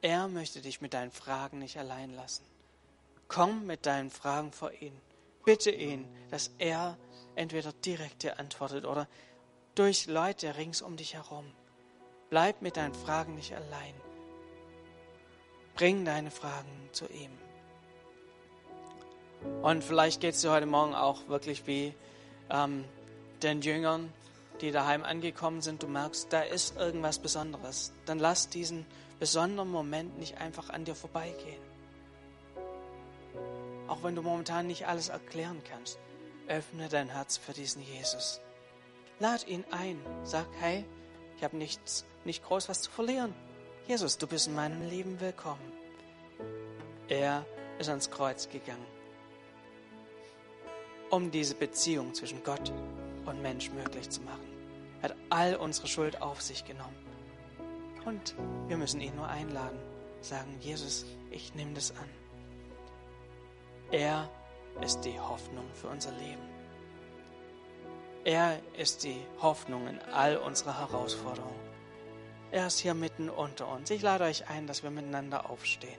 Er 0.00 0.28
möchte 0.28 0.60
dich 0.60 0.80
mit 0.80 0.94
deinen 0.94 1.10
Fragen 1.10 1.58
nicht 1.58 1.76
allein 1.76 2.14
lassen. 2.14 2.44
Komm 3.28 3.66
mit 3.66 3.86
deinen 3.86 4.10
Fragen 4.10 4.52
vor 4.52 4.72
ihn. 4.72 5.00
Bitte 5.44 5.70
ihn, 5.70 6.06
dass 6.30 6.52
er 6.58 6.96
entweder 7.34 7.72
direkt 7.72 8.22
dir 8.22 8.38
antwortet 8.38 8.84
oder 8.84 9.08
durch 9.74 10.06
Leute 10.06 10.56
rings 10.56 10.82
um 10.82 10.96
dich 10.96 11.14
herum. 11.14 11.52
Bleib 12.32 12.62
mit 12.62 12.78
deinen 12.78 12.94
Fragen 12.94 13.34
nicht 13.34 13.54
allein. 13.54 13.92
Bring 15.74 16.06
deine 16.06 16.30
Fragen 16.30 16.88
zu 16.90 17.04
ihm. 17.10 17.30
Und 19.60 19.84
vielleicht 19.84 20.22
geht 20.22 20.34
es 20.34 20.40
dir 20.40 20.50
heute 20.50 20.64
Morgen 20.64 20.94
auch 20.94 21.28
wirklich 21.28 21.66
wie 21.66 21.94
ähm, 22.48 22.86
den 23.42 23.60
Jüngern, 23.60 24.10
die 24.62 24.70
daheim 24.70 25.04
angekommen 25.04 25.60
sind. 25.60 25.82
Du 25.82 25.88
merkst, 25.88 26.32
da 26.32 26.40
ist 26.40 26.78
irgendwas 26.78 27.18
Besonderes. 27.18 27.92
Dann 28.06 28.18
lass 28.18 28.48
diesen 28.48 28.86
besonderen 29.20 29.70
Moment 29.70 30.18
nicht 30.18 30.38
einfach 30.38 30.70
an 30.70 30.86
dir 30.86 30.94
vorbeigehen. 30.94 31.60
Auch 33.88 34.02
wenn 34.04 34.16
du 34.16 34.22
momentan 34.22 34.68
nicht 34.68 34.86
alles 34.86 35.10
erklären 35.10 35.60
kannst, 35.68 35.98
öffne 36.48 36.88
dein 36.88 37.10
Herz 37.10 37.36
für 37.36 37.52
diesen 37.52 37.82
Jesus. 37.82 38.40
Lad 39.18 39.46
ihn 39.46 39.66
ein. 39.70 40.00
Sag, 40.24 40.46
hey, 40.60 40.86
ich 41.36 41.44
habe 41.44 41.58
nichts, 41.58 42.06
nicht 42.24 42.44
groß 42.44 42.68
was 42.68 42.82
zu 42.82 42.90
verlieren. 42.90 43.34
Jesus, 43.86 44.18
du 44.18 44.26
bist 44.26 44.46
in 44.46 44.54
meinem 44.54 44.88
Leben 44.88 45.20
willkommen. 45.20 45.72
Er 47.08 47.44
ist 47.78 47.88
ans 47.88 48.10
Kreuz 48.10 48.48
gegangen, 48.48 48.86
um 51.10 51.30
diese 51.30 51.54
Beziehung 51.54 52.14
zwischen 52.14 52.42
Gott 52.44 52.72
und 53.26 53.42
Mensch 53.42 53.70
möglich 53.70 54.08
zu 54.08 54.20
machen. 54.22 54.46
Er 55.00 55.10
hat 55.10 55.16
all 55.30 55.56
unsere 55.56 55.88
Schuld 55.88 56.22
auf 56.22 56.40
sich 56.40 56.64
genommen. 56.64 56.96
Und 58.04 58.34
wir 58.68 58.76
müssen 58.76 59.00
ihn 59.00 59.16
nur 59.16 59.28
einladen, 59.28 59.78
sagen, 60.20 60.56
Jesus, 60.60 61.06
ich 61.30 61.54
nehme 61.54 61.74
das 61.74 61.90
an. 61.92 62.08
Er 63.90 64.30
ist 64.80 65.00
die 65.02 65.18
Hoffnung 65.18 65.64
für 65.74 65.88
unser 65.88 66.12
Leben. 66.12 66.42
Er 68.24 68.60
ist 68.78 69.02
die 69.02 69.20
Hoffnung 69.40 69.88
in 69.88 69.98
all 70.12 70.36
unserer 70.36 70.78
Herausforderungen. 70.78 71.71
Er 72.52 72.66
ist 72.66 72.80
hier 72.80 72.92
mitten 72.92 73.30
unter 73.30 73.66
uns. 73.66 73.90
Ich 73.90 74.02
lade 74.02 74.24
euch 74.24 74.46
ein, 74.48 74.66
dass 74.66 74.82
wir 74.82 74.90
miteinander 74.90 75.48
aufstehen. 75.48 75.98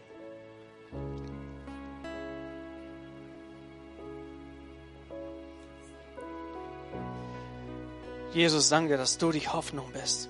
Jesus, 8.33 8.69
danke, 8.69 8.97
dass 8.97 9.17
du 9.17 9.31
die 9.31 9.47
Hoffnung 9.47 9.91
bist. 9.93 10.29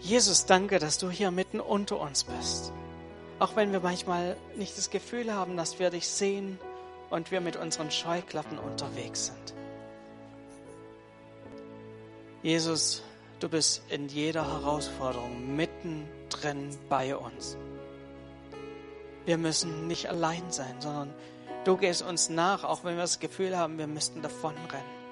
Jesus, 0.00 0.46
danke, 0.46 0.80
dass 0.80 0.98
du 0.98 1.10
hier 1.10 1.30
mitten 1.30 1.60
unter 1.60 2.00
uns 2.00 2.24
bist. 2.24 2.72
Auch 3.38 3.54
wenn 3.54 3.70
wir 3.70 3.80
manchmal 3.80 4.36
nicht 4.56 4.76
das 4.76 4.90
Gefühl 4.90 5.32
haben, 5.32 5.56
dass 5.56 5.78
wir 5.78 5.90
dich 5.90 6.08
sehen 6.08 6.58
und 7.08 7.30
wir 7.30 7.40
mit 7.40 7.54
unseren 7.54 7.92
Scheuklappen 7.92 8.58
unterwegs 8.58 9.26
sind. 9.26 9.54
Jesus, 12.42 13.04
Du 13.42 13.48
bist 13.48 13.82
in 13.88 14.06
jeder 14.06 14.46
Herausforderung 14.46 15.56
mittendrin 15.56 16.78
bei 16.88 17.16
uns. 17.16 17.56
Wir 19.24 19.36
müssen 19.36 19.88
nicht 19.88 20.08
allein 20.08 20.52
sein, 20.52 20.76
sondern 20.78 21.12
du 21.64 21.76
gehst 21.76 22.02
uns 22.02 22.28
nach, 22.28 22.62
auch 22.62 22.84
wenn 22.84 22.94
wir 22.94 23.02
das 23.02 23.18
Gefühl 23.18 23.58
haben, 23.58 23.78
wir 23.78 23.88
müssten 23.88 24.22
davonrennen. 24.22 25.02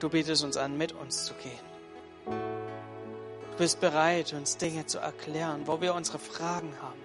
Du 0.00 0.08
bietest 0.08 0.42
uns 0.42 0.56
an, 0.56 0.76
mit 0.76 0.90
uns 0.90 1.26
zu 1.26 1.34
gehen. 1.34 1.60
Du 2.26 3.56
bist 3.56 3.80
bereit, 3.80 4.32
uns 4.32 4.56
Dinge 4.56 4.86
zu 4.86 4.98
erklären, 4.98 5.62
wo 5.66 5.80
wir 5.80 5.94
unsere 5.94 6.18
Fragen 6.18 6.74
haben. 6.82 6.98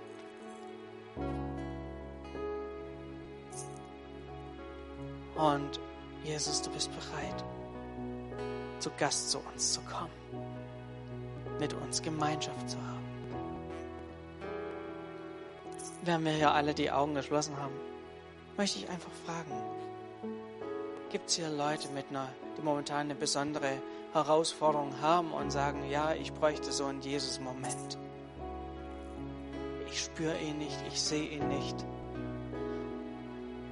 Und 5.35 5.79
Jesus, 6.25 6.59
du 6.59 6.71
bist 6.71 6.89
bereit, 6.91 7.43
zu 8.79 8.89
Gast 8.97 9.29
zu 9.29 9.37
uns 9.39 9.73
zu 9.73 9.81
kommen, 9.81 10.09
mit 11.59 11.71
uns 11.71 12.01
Gemeinschaft 12.01 12.67
zu 12.67 12.77
haben. 12.77 13.05
Während 16.03 16.25
wir 16.25 16.31
hier 16.31 16.51
alle 16.51 16.73
die 16.73 16.89
Augen 16.89 17.13
geschlossen 17.13 17.55
haben, 17.57 17.75
möchte 18.57 18.79
ich 18.79 18.89
einfach 18.89 19.11
fragen, 19.23 19.51
gibt 21.11 21.29
es 21.29 21.35
hier 21.35 21.49
Leute, 21.49 21.89
mit 21.89 22.09
einer, 22.09 22.29
die 22.57 22.63
momentan 22.63 23.01
eine 23.01 23.15
besondere 23.15 23.79
Herausforderung 24.11 24.99
haben 25.01 25.31
und 25.31 25.51
sagen, 25.51 25.87
ja, 25.91 26.13
ich 26.15 26.33
bräuchte 26.33 26.71
so 26.71 26.85
einen 26.85 27.01
Jesus-Moment. 27.01 27.99
Ich 29.91 30.05
spüre 30.05 30.39
ihn 30.39 30.57
nicht, 30.57 30.77
ich 30.87 30.99
sehe 30.99 31.29
ihn 31.29 31.47
nicht. 31.49 31.85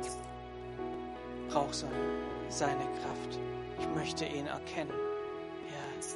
Ich 0.04 1.52
brauche 1.52 1.74
so 1.74 1.88
einen 1.88 2.33
seine 2.50 2.84
Kraft. 3.02 3.40
Ich 3.80 3.88
möchte 3.96 4.26
ihn 4.26 4.48
erkennen. 4.48 4.92
Ja. 5.70 6.08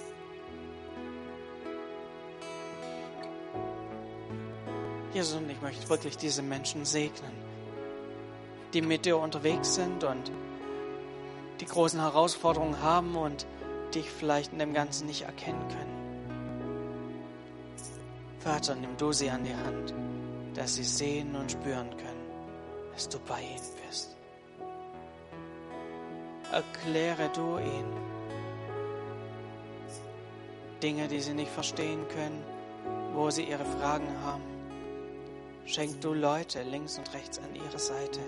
Jesus, 5.14 5.36
und 5.36 5.50
ich 5.50 5.62
möchte 5.62 5.90
wirklich 5.90 6.18
diese 6.18 6.42
Menschen 6.42 6.86
segnen, 6.86 7.32
die 8.74 8.82
mit 8.82 9.06
dir 9.06 9.18
unterwegs 9.18 9.76
sind 9.76 10.04
und 10.04 10.32
die 11.60 11.66
großen 11.66 12.00
Herausforderungen 12.00 12.82
haben 12.82 13.16
und 13.16 13.48
dich 13.96 14.10
vielleicht 14.10 14.54
in 14.54 14.60
dem 14.60 14.74
Ganzen 14.74 15.08
nicht 15.08 15.24
erkennen 15.24 15.68
können. 15.70 15.98
Vater, 18.40 18.76
nimm 18.76 18.96
du 18.98 19.12
sie 19.12 19.30
an 19.30 19.44
die 19.44 19.56
Hand, 19.56 19.94
dass 20.54 20.76
sie 20.76 20.84
sehen 20.84 21.36
und 21.36 21.52
spüren 21.52 21.90
können, 21.98 22.28
dass 22.94 23.10
du 23.10 23.18
bei 23.20 23.42
ihnen 23.42 23.66
bist 23.88 24.17
erkläre 26.52 27.30
du 27.34 27.58
ihnen 27.58 28.08
Dinge, 30.82 31.08
die 31.08 31.20
sie 31.20 31.34
nicht 31.34 31.52
verstehen 31.52 32.08
können, 32.10 32.44
wo 33.14 33.30
sie 33.30 33.44
ihre 33.44 33.66
Fragen 33.66 34.08
haben. 34.24 34.44
Schenk 35.66 36.00
du 36.02 36.14
Leute 36.14 36.62
links 36.64 36.98
und 36.98 37.14
rechts 37.14 37.40
an 37.40 37.56
ihre 37.56 37.80
Seite, 37.80 38.20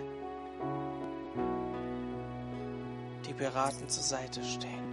die 3.27 3.33
beratend 3.33 3.91
zur 3.91 4.03
Seite 4.03 4.43
stehen. 4.43 4.89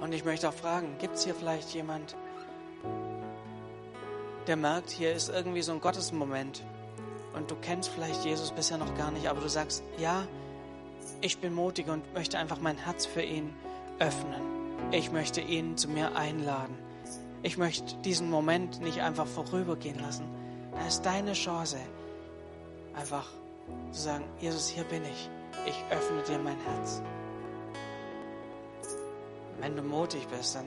Und 0.00 0.12
ich 0.12 0.24
möchte 0.24 0.48
auch 0.48 0.54
fragen, 0.54 0.98
gibt 0.98 1.14
es 1.14 1.24
hier 1.24 1.34
vielleicht 1.34 1.72
jemand, 1.72 2.16
der 4.48 4.56
merkt, 4.56 4.90
hier 4.90 5.12
ist 5.12 5.28
irgendwie 5.28 5.62
so 5.62 5.72
ein 5.72 5.80
Gottesmoment 5.80 6.64
und 7.34 7.50
du 7.50 7.56
kennst 7.56 7.90
vielleicht 7.90 8.24
Jesus 8.24 8.50
bisher 8.50 8.78
noch 8.78 8.94
gar 8.96 9.10
nicht, 9.10 9.28
aber 9.28 9.40
du 9.40 9.48
sagst, 9.48 9.82
ja, 9.98 10.26
ich 11.20 11.38
bin 11.38 11.54
mutig 11.54 11.88
und 11.88 12.12
möchte 12.14 12.38
einfach 12.38 12.60
mein 12.60 12.76
Herz 12.76 13.06
für 13.06 13.22
ihn 13.22 13.54
öffnen. 13.98 14.42
Ich 14.90 15.12
möchte 15.12 15.40
ihn 15.40 15.76
zu 15.76 15.88
mir 15.88 16.16
einladen. 16.16 16.76
Ich 17.42 17.56
möchte 17.58 17.96
diesen 18.04 18.30
Moment 18.30 18.80
nicht 18.80 19.00
einfach 19.00 19.26
vorübergehen 19.26 19.98
lassen. 19.98 20.24
Da 20.72 20.86
ist 20.86 21.02
deine 21.02 21.32
Chance, 21.32 21.78
einfach 22.94 23.26
zu 23.90 24.00
sagen, 24.00 24.24
Jesus, 24.40 24.68
hier 24.68 24.84
bin 24.84 25.02
ich. 25.04 25.30
Ich 25.66 25.84
öffne 25.90 26.22
dir 26.22 26.38
mein 26.38 26.58
Herz. 26.60 27.02
Wenn 29.60 29.76
du 29.76 29.82
mutig 29.82 30.26
bist, 30.28 30.56
dann 30.56 30.66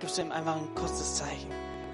gibst 0.00 0.18
du 0.18 0.22
ihm 0.22 0.32
einfach 0.32 0.56
ein 0.56 0.74
kurzes 0.74 1.16
Zeichen. 1.16 1.50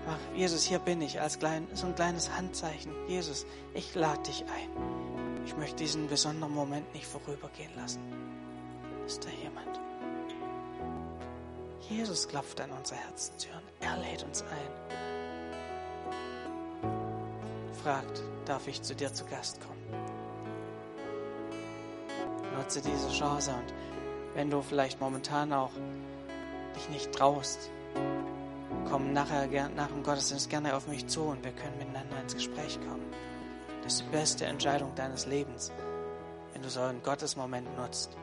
Mach, 0.06 0.18
Jesus, 0.36 0.62
hier 0.62 0.78
bin 0.78 1.02
ich, 1.02 1.20
als 1.20 1.38
klein, 1.40 1.66
so 1.74 1.86
ein 1.86 1.94
kleines 1.96 2.30
Handzeichen. 2.30 2.92
Jesus, 3.08 3.44
ich 3.74 3.94
lade 3.96 4.22
dich 4.22 4.44
ein. 4.44 4.70
Ich 5.44 5.56
möchte 5.56 5.76
diesen 5.76 6.06
besonderen 6.06 6.54
Moment 6.54 6.94
nicht 6.94 7.06
vorübergehen 7.06 7.74
lassen. 7.74 8.00
Ist 9.04 9.24
da 9.24 9.30
jemand? 9.30 9.80
Jesus 11.88 12.28
klopft 12.28 12.60
an 12.60 12.70
unsere 12.70 13.00
Herzenstüren. 13.00 13.62
Er 13.80 13.96
lädt 13.98 14.22
uns 14.24 14.42
ein. 14.42 14.70
Fragt, 17.82 18.22
darf 18.44 18.66
ich 18.68 18.82
zu 18.82 18.94
dir 18.94 19.12
zu 19.12 19.24
Gast 19.26 19.60
kommen? 19.60 19.82
Nutze 22.56 22.80
diese 22.80 23.10
Chance 23.10 23.52
und 23.52 23.74
wenn 24.34 24.50
du 24.50 24.62
vielleicht 24.62 25.00
momentan 25.00 25.52
auch 25.52 25.70
dich 26.74 26.88
nicht 26.90 27.12
traust, 27.12 27.70
komm 28.88 29.12
nachher 29.12 29.68
nach 29.70 29.88
dem 29.88 30.02
Gottesdienst 30.02 30.50
gerne 30.50 30.74
auf 30.76 30.86
mich 30.88 31.06
zu 31.06 31.22
und 31.22 31.44
wir 31.44 31.52
können 31.52 31.78
miteinander 31.78 32.20
ins 32.20 32.34
Gespräch 32.34 32.78
kommen. 32.86 33.06
Das 33.82 33.94
ist 33.94 34.02
die 34.02 34.10
beste 34.10 34.46
Entscheidung 34.46 34.94
deines 34.94 35.26
Lebens, 35.26 35.72
wenn 36.52 36.62
du 36.62 36.68
so 36.68 36.80
einen 36.80 37.02
Gottesmoment 37.02 37.76
nutzt 37.76 38.16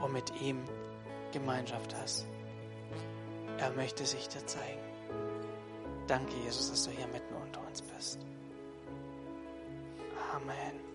und 0.00 0.12
mit 0.12 0.40
ihm 0.40 0.62
Gemeinschaft 1.32 1.94
hast. 2.00 2.26
Er 3.58 3.70
möchte 3.72 4.04
sich 4.04 4.28
dir 4.28 4.44
zeigen. 4.46 4.80
Danke, 6.06 6.32
Jesus, 6.44 6.70
dass 6.70 6.84
du 6.84 6.90
hier 6.90 7.06
mitten 7.06 7.34
unter 7.34 7.60
uns 7.66 7.80
bist. 7.82 8.18
Amen. 10.34 10.91